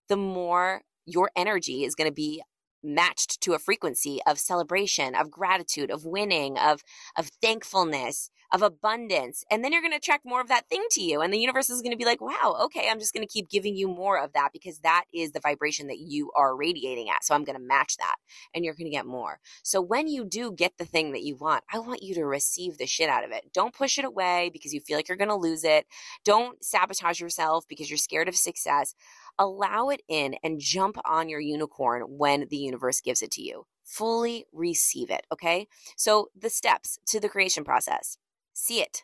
the 0.10 0.18
more 0.18 0.82
your 1.06 1.32
energy 1.36 1.84
is 1.84 1.96
going 1.96 2.10
to 2.10 2.14
be 2.14 2.44
matched 2.84 3.42
to 3.42 3.54
a 3.54 3.60
frequency 3.60 4.20
of 4.28 4.40
celebration, 4.40 5.16
of 5.16 5.32
gratitude, 5.32 5.92
of 5.92 6.06
winning, 6.06 6.58
of 6.58 6.84
of 7.18 7.30
thankfulness, 7.42 8.30
of 8.52 8.62
abundance. 8.62 9.44
And 9.50 9.64
then 9.64 9.72
you're 9.72 9.82
going 9.82 9.92
to 9.92 9.98
attract 9.98 10.26
more 10.26 10.42
of 10.42 10.50
that 10.50 10.68
thing 10.68 10.84
to 10.92 11.02
you. 11.02 11.22
And 11.22 11.34
the 11.34 11.40
universe 11.40 11.70
is 11.70 11.82
going 11.82 11.92
to 11.92 11.98
be 11.98 12.06
like, 12.06 12.22
wow, 12.22 12.58
okay, 12.64 12.88
I'm 12.90 13.00
just 13.00 13.14
going 13.14 13.26
to 13.26 13.32
keep 13.32 13.50
giving 13.50 13.76
you 13.76 13.88
more 13.88 14.20
of 14.20 14.34
that 14.34 14.50
because 14.52 14.80
that 14.80 15.06
is 15.14 15.32
the 15.32 15.40
vibration 15.40 15.88
that 15.88 16.00
you 16.00 16.32
are 16.36 16.56
radiating 16.56 17.10
at. 17.10 17.24
So 17.24 17.34
I'm 17.34 17.44
going 17.44 17.58
to 17.58 17.64
match 17.64 17.98
that 17.98 18.16
and 18.54 18.66
you're 18.66 18.74
going 18.74 18.86
to 18.86 18.96
get 18.96 19.06
more. 19.06 19.40
So 19.64 19.82
when 19.82 20.08
you 20.08 20.26
do 20.26 20.52
get 20.52 20.78
the 20.78 20.86
thing 20.86 21.14
that 21.14 21.24
you 21.24 21.36
want, 21.36 21.64
I 21.72 21.80
want 21.80 22.04
you 22.04 22.14
to 22.16 22.26
receive 22.26 22.78
the 22.78 22.86
shit 22.86 23.10
out 23.10 23.24
of 23.24 23.32
it. 23.32 23.52
Don't 23.54 23.74
push 23.74 23.98
it 23.98 24.06
away 24.06 24.50
because 24.52 24.74
you 24.74 24.82
feel 24.82 24.98
like 24.98 25.08
you're 25.08 25.18
going 25.18 25.30
to 25.30 25.36
lose 25.36 25.64
it. 25.64 25.86
Don't 26.26 26.64
sabotage 26.64 27.20
yourself 27.20 27.66
because 27.68 27.90
you're 27.90 27.98
scared 27.98 28.28
of 28.28 28.36
success. 28.36 28.94
Allow 29.40 29.90
it 29.90 30.02
in 30.08 30.36
and 30.44 30.60
jump 30.60 30.98
on 31.06 31.30
your 31.30 31.40
unicorn 31.40 32.04
when 32.04 32.48
the 32.50 32.58
universe 32.58 33.02
gives 33.02 33.22
it 33.22 33.32
to 33.32 33.42
you 33.42 33.66
fully 33.84 34.46
receive 34.54 35.10
it. 35.10 35.26
Okay. 35.34 35.68
So 35.98 36.30
the 36.40 36.50
steps 36.50 36.98
to 37.08 37.20
the 37.20 37.28
creation 37.28 37.66
process 37.66 38.18
see 38.54 38.82
it, 38.82 39.04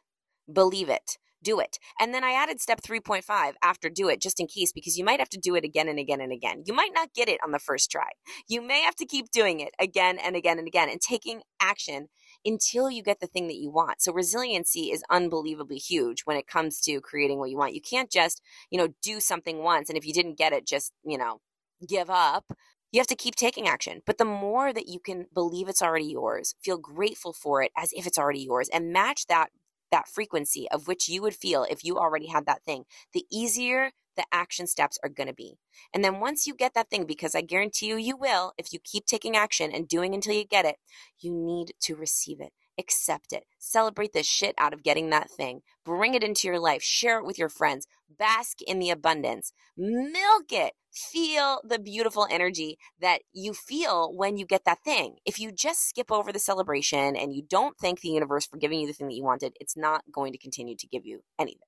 believe 0.51 0.89
it, 0.89 1.17
do 1.43 1.60
it. 1.60 1.77
And 1.99 2.13
then 2.13 2.23
I 2.23 2.31
added 2.31 2.60
step 2.60 2.81
3.5 2.81 3.53
after 3.62 3.89
do 3.89 4.10
it, 4.10 4.21
just 4.21 4.39
in 4.39 4.47
case, 4.47 4.71
because 4.71 4.97
you 4.97 5.05
might 5.05 5.19
have 5.19 5.29
to 5.29 5.38
do 5.38 5.55
it 5.55 5.63
again 5.63 5.88
and 5.88 5.99
again 5.99 6.19
and 6.21 6.31
again. 6.31 6.63
You 6.65 6.73
might 6.73 6.91
not 6.93 7.13
get 7.13 7.29
it 7.29 7.39
on 7.43 7.51
the 7.51 7.60
first 7.60 7.91
try. 7.91 8.10
You 8.47 8.62
may 8.62 8.81
have 8.81 8.95
to 8.95 9.05
keep 9.05 9.31
doing 9.31 9.60
it 9.60 9.73
again 9.79 10.17
and 10.17 10.36
again 10.36 10.57
and 10.60 10.67
again 10.67 10.89
and 10.89 10.99
taking 10.99 11.41
action 11.62 12.07
until 12.45 12.89
you 12.89 13.03
get 13.03 13.19
the 13.19 13.27
thing 13.27 13.47
that 13.47 13.57
you 13.57 13.69
want. 13.69 14.01
So 14.01 14.13
resiliency 14.13 14.91
is 14.91 15.03
unbelievably 15.10 15.77
huge 15.77 16.21
when 16.21 16.38
it 16.38 16.47
comes 16.47 16.81
to 16.81 17.01
creating 17.01 17.39
what 17.39 17.49
you 17.49 17.57
want. 17.57 17.73
You 17.73 17.81
can't 17.81 18.12
just, 18.12 18.41
you 18.69 18.77
know, 18.77 18.89
do 19.01 19.19
something 19.19 19.60
once 19.60 19.89
and 19.89 19.97
if 19.97 20.05
you 20.05 20.13
didn't 20.13 20.38
get 20.38 20.53
it, 20.53 20.65
just, 20.65 20.91
you 21.03 21.17
know, 21.17 21.41
give 21.88 22.10
up. 22.10 22.45
You 22.91 23.00
have 23.00 23.08
to 23.08 23.15
keep 23.15 23.36
taking 23.36 23.67
action. 23.67 24.02
But 24.06 24.17
the 24.17 24.26
more 24.26 24.71
that 24.71 24.88
you 24.88 25.00
can 25.00 25.28
believe 25.34 25.67
it's 25.67 25.82
already 25.82 26.06
yours, 26.06 26.56
feel 26.63 26.78
grateful 26.78 27.34
for 27.34 27.62
it 27.62 27.71
as 27.78 27.89
if 27.93 28.08
it's 28.08 28.17
already 28.17 28.39
yours, 28.39 28.69
and 28.71 28.93
match 28.93 29.28
that 29.28 29.50
that 29.91 30.08
frequency 30.08 30.67
of 30.69 30.88
which 30.88 31.08
you 31.08 31.21
would 31.21 31.36
feel 31.36 31.63
if 31.63 31.84
you 31.84 31.97
already 31.97 32.28
had 32.28 32.45
that 32.45 32.63
thing, 32.63 32.84
the 33.13 33.26
easier 33.32 33.91
the 34.17 34.26
action 34.32 34.67
steps 34.67 34.97
are 35.04 35.10
going 35.10 35.28
to 35.28 35.34
be. 35.34 35.58
And 35.93 36.04
then 36.04 36.19
once 36.19 36.47
you 36.47 36.56
get 36.56 36.73
that 36.73 36.89
thing, 36.89 37.06
because 37.06 37.36
I 37.36 37.41
guarantee 37.41 37.88
you, 37.88 37.97
you 37.97 38.17
will, 38.17 38.54
if 38.58 38.73
you 38.73 38.80
keep 38.84 39.06
taking 39.06 39.38
action 39.38 39.71
and 39.71 39.88
doing 39.88 40.13
until 40.13 40.34
you 40.34 40.43
get 40.43 40.65
it, 40.65 40.76
you 41.19 41.32
need 41.32 41.73
to 41.82 41.95
receive 41.95 42.41
it 42.41 42.52
accept 42.77 43.33
it, 43.33 43.43
celebrate 43.59 44.13
the 44.13 44.23
shit 44.23 44.55
out 44.57 44.73
of 44.73 44.83
getting 44.83 45.09
that 45.09 45.29
thing, 45.29 45.61
bring 45.85 46.13
it 46.13 46.23
into 46.23 46.47
your 46.47 46.59
life, 46.59 46.83
share 46.83 47.19
it 47.19 47.25
with 47.25 47.37
your 47.39 47.49
friends, 47.49 47.87
bask 48.17 48.61
in 48.61 48.79
the 48.79 48.89
abundance, 48.89 49.51
milk 49.75 50.51
it, 50.51 50.73
feel 50.91 51.61
the 51.63 51.79
beautiful 51.79 52.27
energy 52.29 52.77
that 52.99 53.21
you 53.33 53.53
feel 53.53 54.11
when 54.13 54.37
you 54.37 54.45
get 54.45 54.65
that 54.65 54.83
thing. 54.83 55.17
If 55.25 55.39
you 55.39 55.51
just 55.51 55.87
skip 55.87 56.11
over 56.11 56.31
the 56.31 56.39
celebration 56.39 57.15
and 57.15 57.33
you 57.33 57.43
don't 57.47 57.77
thank 57.77 58.01
the 58.01 58.09
universe 58.09 58.45
for 58.45 58.57
giving 58.57 58.79
you 58.79 58.87
the 58.87 58.93
thing 58.93 59.07
that 59.07 59.15
you 59.15 59.23
wanted, 59.23 59.53
it's 59.59 59.77
not 59.77 60.03
going 60.11 60.31
to 60.31 60.39
continue 60.39 60.75
to 60.75 60.87
give 60.87 61.05
you 61.05 61.21
anything. 61.39 61.59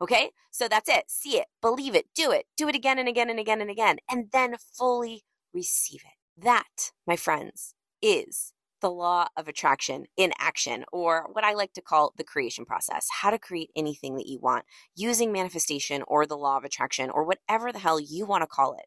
Okay? 0.00 0.30
So 0.50 0.68
that's 0.68 0.88
it. 0.88 1.04
See 1.08 1.38
it, 1.38 1.46
believe 1.62 1.94
it, 1.94 2.06
do 2.14 2.30
it, 2.30 2.46
do 2.56 2.68
it 2.68 2.74
again 2.74 2.98
and 2.98 3.08
again 3.08 3.30
and 3.30 3.38
again 3.38 3.60
and 3.60 3.70
again, 3.70 3.98
and 4.10 4.28
then 4.32 4.56
fully 4.76 5.22
receive 5.52 6.00
it. 6.04 6.42
That, 6.42 6.90
my 7.06 7.16
friends, 7.16 7.74
is 8.02 8.53
the 8.84 8.90
law 8.90 9.26
of 9.34 9.48
attraction 9.48 10.04
in 10.14 10.30
action, 10.38 10.84
or 10.92 11.26
what 11.32 11.42
I 11.42 11.54
like 11.54 11.72
to 11.72 11.80
call 11.80 12.12
the 12.18 12.22
creation 12.22 12.66
process 12.66 13.08
how 13.22 13.30
to 13.30 13.38
create 13.38 13.70
anything 13.74 14.16
that 14.16 14.26
you 14.26 14.38
want 14.38 14.66
using 14.94 15.32
manifestation 15.32 16.02
or 16.06 16.26
the 16.26 16.36
law 16.36 16.58
of 16.58 16.64
attraction 16.64 17.08
or 17.08 17.24
whatever 17.24 17.72
the 17.72 17.78
hell 17.78 17.98
you 17.98 18.26
want 18.26 18.42
to 18.42 18.46
call 18.46 18.74
it. 18.74 18.84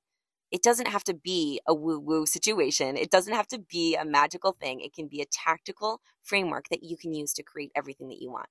It 0.52 0.62
doesn't 0.62 0.88
have 0.88 1.04
to 1.06 1.16
be 1.16 1.62
a 1.68 1.74
woo 1.74 1.98
woo 1.98 2.28
situation. 2.28 2.96
It 2.96 3.10
doesn't 3.10 3.34
have 3.34 3.48
to 3.48 3.58
be 3.58 3.96
a 3.96 4.06
magical 4.06 4.52
thing. 4.52 4.82
It 4.82 4.94
can 4.94 5.08
be 5.08 5.20
a 5.20 5.26
tactical 5.32 6.00
framework 6.22 6.70
that 6.70 6.84
you 6.84 6.96
can 6.96 7.12
use 7.12 7.34
to 7.34 7.42
create 7.42 7.72
everything 7.76 8.10
that 8.10 8.22
you 8.22 8.30
want. 8.30 8.50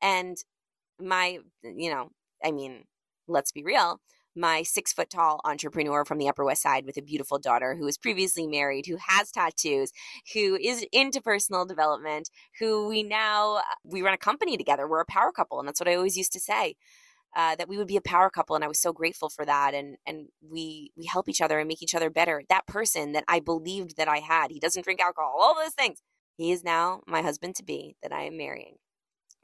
And 0.00 0.36
my, 1.00 1.40
you 1.64 1.90
know, 1.90 2.10
I 2.44 2.52
mean, 2.52 2.84
let's 3.26 3.50
be 3.50 3.64
real 3.64 4.00
my 4.36 4.62
six 4.62 4.92
foot 4.92 5.10
tall 5.10 5.40
entrepreneur 5.44 6.04
from 6.04 6.18
the 6.18 6.28
Upper 6.28 6.44
West 6.44 6.62
Side 6.62 6.86
with 6.86 6.96
a 6.96 7.02
beautiful 7.02 7.38
daughter 7.38 7.76
who 7.76 7.86
is 7.86 7.98
previously 7.98 8.46
married, 8.46 8.86
who 8.86 8.96
has 9.08 9.30
tattoos, 9.30 9.92
who 10.32 10.56
is 10.56 10.84
into 10.92 11.20
personal 11.20 11.64
development, 11.64 12.30
who 12.58 12.88
we 12.88 13.02
now 13.02 13.62
we 13.84 14.02
run 14.02 14.14
a 14.14 14.18
company 14.18 14.56
together. 14.56 14.88
We're 14.88 15.00
a 15.00 15.06
power 15.06 15.32
couple, 15.32 15.58
and 15.58 15.68
that's 15.68 15.80
what 15.80 15.88
I 15.88 15.94
always 15.94 16.16
used 16.16 16.32
to 16.32 16.40
say. 16.40 16.76
Uh, 17.36 17.56
that 17.56 17.68
we 17.68 17.76
would 17.76 17.88
be 17.88 17.96
a 17.96 18.00
power 18.00 18.30
couple, 18.30 18.54
and 18.54 18.64
I 18.64 18.68
was 18.68 18.80
so 18.80 18.92
grateful 18.92 19.28
for 19.28 19.44
that. 19.44 19.74
And 19.74 19.96
and 20.06 20.28
we 20.40 20.92
we 20.96 21.06
help 21.06 21.28
each 21.28 21.40
other 21.40 21.58
and 21.58 21.68
make 21.68 21.82
each 21.82 21.94
other 21.94 22.10
better. 22.10 22.42
That 22.48 22.66
person 22.66 23.12
that 23.12 23.24
I 23.28 23.40
believed 23.40 23.96
that 23.96 24.08
I 24.08 24.18
had, 24.18 24.50
he 24.52 24.60
doesn't 24.60 24.84
drink 24.84 25.00
alcohol, 25.00 25.34
all 25.40 25.54
those 25.56 25.74
things. 25.74 26.00
He 26.36 26.52
is 26.52 26.64
now 26.64 27.02
my 27.06 27.22
husband 27.22 27.56
to 27.56 27.64
be 27.64 27.96
that 28.02 28.12
I 28.12 28.22
am 28.24 28.36
marrying. 28.36 28.76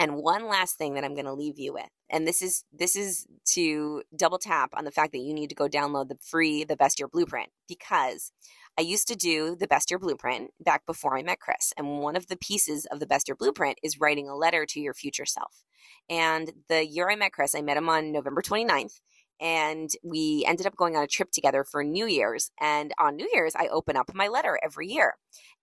And 0.00 0.16
one 0.16 0.48
last 0.48 0.78
thing 0.78 0.94
that 0.94 1.04
I'm 1.04 1.12
going 1.12 1.26
to 1.26 1.34
leave 1.34 1.58
you 1.58 1.74
with. 1.74 1.90
And 2.08 2.26
this 2.26 2.40
is 2.40 2.64
this 2.72 2.96
is 2.96 3.26
to 3.50 4.02
double 4.16 4.38
tap 4.38 4.70
on 4.72 4.86
the 4.86 4.90
fact 4.90 5.12
that 5.12 5.18
you 5.18 5.34
need 5.34 5.50
to 5.50 5.54
go 5.54 5.68
download 5.68 6.08
the 6.08 6.16
free 6.16 6.64
the 6.64 6.74
best 6.74 6.98
year 6.98 7.06
blueprint 7.06 7.50
because 7.68 8.32
I 8.78 8.80
used 8.80 9.08
to 9.08 9.14
do 9.14 9.54
the 9.54 9.66
best 9.66 9.90
year 9.90 9.98
blueprint 9.98 10.52
back 10.58 10.86
before 10.86 11.18
I 11.18 11.22
met 11.22 11.38
Chris. 11.38 11.74
And 11.76 11.98
one 11.98 12.16
of 12.16 12.28
the 12.28 12.38
pieces 12.38 12.86
of 12.86 12.98
the 12.98 13.06
best 13.06 13.28
year 13.28 13.36
blueprint 13.36 13.78
is 13.82 14.00
writing 14.00 14.26
a 14.26 14.34
letter 14.34 14.64
to 14.64 14.80
your 14.80 14.94
future 14.94 15.26
self. 15.26 15.64
And 16.08 16.50
the 16.68 16.86
year 16.86 17.10
I 17.10 17.16
met 17.16 17.32
Chris, 17.32 17.54
I 17.54 17.60
met 17.60 17.76
him 17.76 17.90
on 17.90 18.10
November 18.10 18.40
29th 18.40 19.00
and 19.40 19.90
we 20.04 20.44
ended 20.46 20.66
up 20.66 20.76
going 20.76 20.96
on 20.96 21.02
a 21.02 21.08
trip 21.08 21.30
together 21.30 21.64
for 21.64 21.82
New 21.82 22.06
Year's. 22.06 22.50
And 22.60 22.92
on 22.98 23.16
New 23.16 23.28
Year's, 23.32 23.54
I 23.56 23.68
open 23.68 23.96
up 23.96 24.14
my 24.14 24.28
letter 24.28 24.58
every 24.62 24.88
year. 24.88 25.14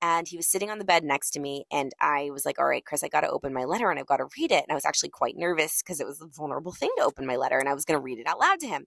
And 0.02 0.28
he 0.28 0.38
was 0.38 0.48
sitting 0.48 0.72
on 0.72 0.80
the 0.80 0.86
bed 0.86 1.04
next 1.04 1.32
to 1.32 1.40
me, 1.40 1.66
and 1.72 1.92
I 2.02 2.30
was 2.32 2.46
like, 2.46 2.60
All 2.60 2.68
right, 2.68 2.86
Chris, 2.86 3.04
I 3.04 3.08
got 3.08 3.22
to 3.22 3.30
open 3.30 3.54
my 3.54 3.66
letter 3.66 3.90
and 3.90 4.00
I've 4.00 4.08
got 4.08 4.18
to 4.18 4.28
read 4.38 4.52
it. 4.52 4.64
And 4.64 4.72
I 4.72 4.76
was 4.76 4.86
actually 4.86 5.10
quite 5.10 5.38
nervous 5.38 5.82
because 5.82 6.00
it 6.00 6.08
was 6.08 6.22
a 6.22 6.28
vulnerable 6.28 6.72
thing 6.72 6.92
to 6.98 7.04
open 7.04 7.26
my 7.26 7.36
letter, 7.36 7.60
and 7.60 7.70
I 7.70 7.74
was 7.74 7.86
going 7.86 8.00
to 8.00 8.04
read 8.04 8.20
it 8.20 8.28
out 8.28 8.40
loud 8.40 8.60
to 8.62 8.68
him. 8.68 8.86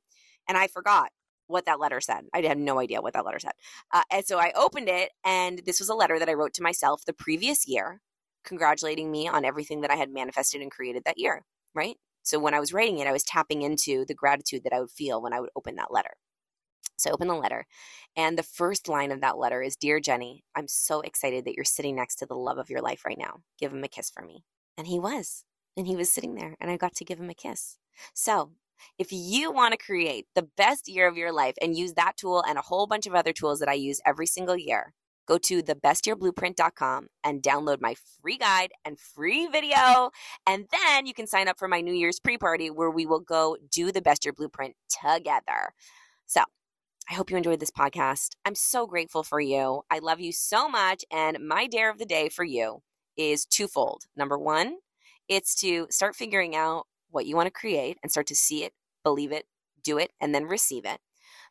And 0.48 0.58
I 0.58 0.66
forgot 0.66 1.10
what 1.46 1.66
that 1.66 1.80
letter 1.80 2.00
said. 2.00 2.24
I 2.32 2.42
had 2.42 2.58
no 2.58 2.78
idea 2.78 3.02
what 3.02 3.12
that 3.14 3.24
letter 3.24 3.40
said. 3.40 3.52
Uh, 3.92 4.02
and 4.10 4.24
so 4.24 4.38
I 4.38 4.52
opened 4.56 4.88
it, 4.88 5.10
and 5.24 5.60
this 5.66 5.80
was 5.80 5.88
a 5.88 5.94
letter 5.94 6.18
that 6.18 6.28
I 6.28 6.34
wrote 6.34 6.54
to 6.54 6.62
myself 6.62 7.04
the 7.04 7.12
previous 7.12 7.66
year, 7.66 8.00
congratulating 8.44 9.10
me 9.10 9.28
on 9.28 9.44
everything 9.44 9.80
that 9.82 9.90
I 9.90 9.96
had 9.96 10.10
manifested 10.10 10.62
and 10.62 10.70
created 10.70 11.02
that 11.04 11.18
year, 11.18 11.42
right? 11.74 11.96
So 12.22 12.38
when 12.38 12.54
I 12.54 12.60
was 12.60 12.72
writing 12.72 12.98
it, 12.98 13.06
I 13.06 13.12
was 13.12 13.24
tapping 13.24 13.62
into 13.62 14.04
the 14.06 14.14
gratitude 14.14 14.64
that 14.64 14.72
I 14.72 14.80
would 14.80 14.90
feel 14.90 15.22
when 15.22 15.32
I 15.32 15.40
would 15.40 15.50
open 15.56 15.76
that 15.76 15.92
letter. 15.92 16.10
So 16.98 17.08
I 17.08 17.12
open 17.14 17.28
the 17.28 17.34
letter, 17.34 17.66
and 18.14 18.36
the 18.36 18.42
first 18.42 18.86
line 18.86 19.10
of 19.10 19.22
that 19.22 19.38
letter 19.38 19.62
is 19.62 19.74
Dear 19.74 20.00
Jenny, 20.00 20.44
I'm 20.54 20.68
so 20.68 21.00
excited 21.00 21.46
that 21.46 21.54
you're 21.54 21.64
sitting 21.64 21.96
next 21.96 22.16
to 22.16 22.26
the 22.26 22.34
love 22.34 22.58
of 22.58 22.68
your 22.68 22.82
life 22.82 23.06
right 23.06 23.16
now. 23.18 23.40
Give 23.58 23.72
him 23.72 23.82
a 23.82 23.88
kiss 23.88 24.10
for 24.10 24.22
me. 24.22 24.44
And 24.76 24.86
he 24.86 24.98
was. 24.98 25.44
And 25.78 25.86
he 25.86 25.96
was 25.96 26.12
sitting 26.12 26.34
there, 26.34 26.56
and 26.60 26.70
I 26.70 26.76
got 26.76 26.94
to 26.96 27.04
give 27.04 27.18
him 27.18 27.30
a 27.30 27.34
kiss. 27.34 27.78
So 28.12 28.50
if 28.98 29.12
you 29.12 29.50
want 29.50 29.72
to 29.72 29.78
create 29.78 30.26
the 30.34 30.48
best 30.56 30.88
year 30.88 31.08
of 31.08 31.16
your 31.16 31.32
life 31.32 31.54
and 31.62 31.76
use 31.76 31.94
that 31.94 32.16
tool 32.16 32.44
and 32.46 32.58
a 32.58 32.62
whole 32.62 32.86
bunch 32.86 33.06
of 33.06 33.14
other 33.14 33.32
tools 33.32 33.60
that 33.60 33.68
I 33.68 33.74
use 33.74 34.00
every 34.04 34.26
single 34.26 34.56
year, 34.56 34.92
go 35.30 35.38
to 35.38 35.62
thebestyearblueprint.com 35.62 37.06
and 37.22 37.40
download 37.40 37.80
my 37.80 37.94
free 38.20 38.36
guide 38.36 38.72
and 38.84 38.98
free 38.98 39.46
video. 39.46 40.10
And 40.44 40.66
then 40.72 41.06
you 41.06 41.14
can 41.14 41.28
sign 41.28 41.46
up 41.46 41.56
for 41.56 41.68
my 41.68 41.80
New 41.80 41.94
Year's 41.94 42.18
pre 42.18 42.36
party 42.36 42.68
where 42.68 42.90
we 42.90 43.06
will 43.06 43.20
go 43.20 43.56
do 43.70 43.92
the 43.92 44.02
Best 44.02 44.24
Year 44.24 44.32
Blueprint 44.32 44.74
together. 44.88 45.72
So, 46.26 46.42
I 47.08 47.14
hope 47.14 47.30
you 47.30 47.36
enjoyed 47.36 47.60
this 47.60 47.70
podcast. 47.70 48.30
I'm 48.44 48.54
so 48.54 48.86
grateful 48.86 49.22
for 49.22 49.40
you. 49.40 49.82
I 49.90 50.00
love 50.00 50.20
you 50.20 50.32
so 50.32 50.68
much. 50.68 51.04
And 51.12 51.38
my 51.46 51.66
dare 51.66 51.90
of 51.90 51.98
the 51.98 52.06
day 52.06 52.28
for 52.28 52.44
you 52.44 52.82
is 53.16 53.44
twofold. 53.44 54.04
Number 54.16 54.38
one, 54.38 54.76
it's 55.28 55.54
to 55.56 55.86
start 55.90 56.16
figuring 56.16 56.56
out 56.56 56.86
what 57.10 57.26
you 57.26 57.36
want 57.36 57.46
to 57.46 57.52
create 57.52 57.98
and 58.02 58.10
start 58.10 58.26
to 58.28 58.36
see 58.36 58.64
it, 58.64 58.72
believe 59.04 59.32
it, 59.32 59.46
do 59.82 59.98
it, 59.98 60.10
and 60.20 60.34
then 60.34 60.44
receive 60.44 60.84
it. 60.84 60.98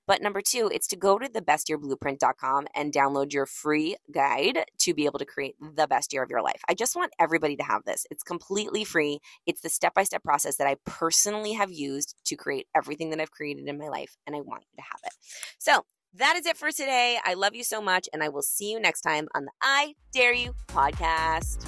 But 0.09 0.23
number 0.23 0.41
two, 0.41 0.71
it's 0.73 0.87
to 0.87 0.95
go 0.95 1.19
to 1.19 1.29
thebestyearblueprint.com 1.29 2.65
and 2.75 2.91
download 2.91 3.31
your 3.31 3.45
free 3.45 3.95
guide 4.11 4.65
to 4.79 4.95
be 4.95 5.05
able 5.05 5.19
to 5.19 5.25
create 5.25 5.53
the 5.61 5.85
best 5.85 6.11
year 6.11 6.23
of 6.23 6.31
your 6.31 6.41
life. 6.41 6.63
I 6.67 6.73
just 6.73 6.95
want 6.95 7.13
everybody 7.19 7.55
to 7.57 7.63
have 7.63 7.83
this. 7.85 8.07
It's 8.09 8.23
completely 8.23 8.83
free. 8.83 9.19
It's 9.45 9.61
the 9.61 9.69
step 9.69 9.93
by 9.93 10.03
step 10.05 10.23
process 10.23 10.55
that 10.55 10.65
I 10.65 10.77
personally 10.83 11.53
have 11.53 11.71
used 11.71 12.15
to 12.25 12.35
create 12.35 12.65
everything 12.75 13.11
that 13.11 13.19
I've 13.19 13.29
created 13.29 13.67
in 13.67 13.77
my 13.77 13.87
life, 13.87 14.17
and 14.25 14.35
I 14.35 14.39
want 14.39 14.63
you 14.63 14.77
to 14.77 14.81
have 14.81 14.99
it. 15.05 15.13
So, 15.59 15.83
that 16.15 16.35
is 16.37 16.47
it 16.47 16.57
for 16.57 16.71
today. 16.71 17.19
I 17.23 17.35
love 17.35 17.53
you 17.53 17.63
so 17.63 17.79
much, 17.79 18.09
and 18.11 18.23
I 18.23 18.29
will 18.29 18.41
see 18.41 18.71
you 18.71 18.79
next 18.79 19.01
time 19.01 19.27
on 19.35 19.45
the 19.45 19.51
I 19.61 19.93
Dare 20.11 20.33
You 20.33 20.55
podcast. 20.69 21.67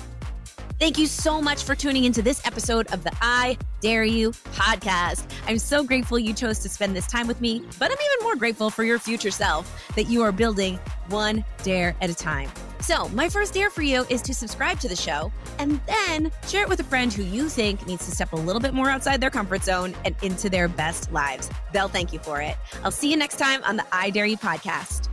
Thank 0.81 0.97
you 0.97 1.05
so 1.05 1.39
much 1.43 1.63
for 1.63 1.75
tuning 1.75 2.05
into 2.05 2.23
this 2.23 2.43
episode 2.43 2.91
of 2.91 3.03
the 3.03 3.11
I 3.21 3.55
Dare 3.81 4.03
You 4.03 4.31
podcast. 4.31 5.31
I'm 5.45 5.59
so 5.59 5.83
grateful 5.83 6.17
you 6.17 6.33
chose 6.33 6.57
to 6.57 6.69
spend 6.69 6.95
this 6.95 7.05
time 7.05 7.27
with 7.27 7.39
me, 7.39 7.59
but 7.77 7.91
I'm 7.91 7.97
even 7.99 8.23
more 8.23 8.35
grateful 8.35 8.71
for 8.71 8.83
your 8.83 8.97
future 8.97 9.29
self 9.29 9.71
that 9.95 10.05
you 10.05 10.23
are 10.23 10.31
building 10.31 10.79
one 11.09 11.45
dare 11.61 11.95
at 12.01 12.09
a 12.09 12.15
time. 12.15 12.49
So, 12.79 13.09
my 13.09 13.29
first 13.29 13.53
dare 13.53 13.69
for 13.69 13.83
you 13.83 14.07
is 14.09 14.23
to 14.23 14.33
subscribe 14.33 14.79
to 14.79 14.87
the 14.87 14.95
show 14.95 15.31
and 15.59 15.79
then 15.85 16.31
share 16.47 16.63
it 16.63 16.69
with 16.69 16.79
a 16.79 16.83
friend 16.85 17.13
who 17.13 17.21
you 17.21 17.47
think 17.47 17.85
needs 17.85 18.03
to 18.05 18.11
step 18.11 18.33
a 18.33 18.37
little 18.37 18.59
bit 18.59 18.73
more 18.73 18.89
outside 18.89 19.21
their 19.21 19.29
comfort 19.29 19.63
zone 19.63 19.93
and 20.03 20.15
into 20.23 20.49
their 20.49 20.67
best 20.67 21.11
lives. 21.11 21.47
They'll 21.73 21.89
thank 21.89 22.11
you 22.11 22.17
for 22.17 22.41
it. 22.41 22.55
I'll 22.83 22.89
see 22.89 23.11
you 23.11 23.17
next 23.17 23.37
time 23.37 23.63
on 23.65 23.75
the 23.75 23.85
I 23.91 24.09
Dare 24.09 24.25
You 24.25 24.35
podcast. 24.35 25.10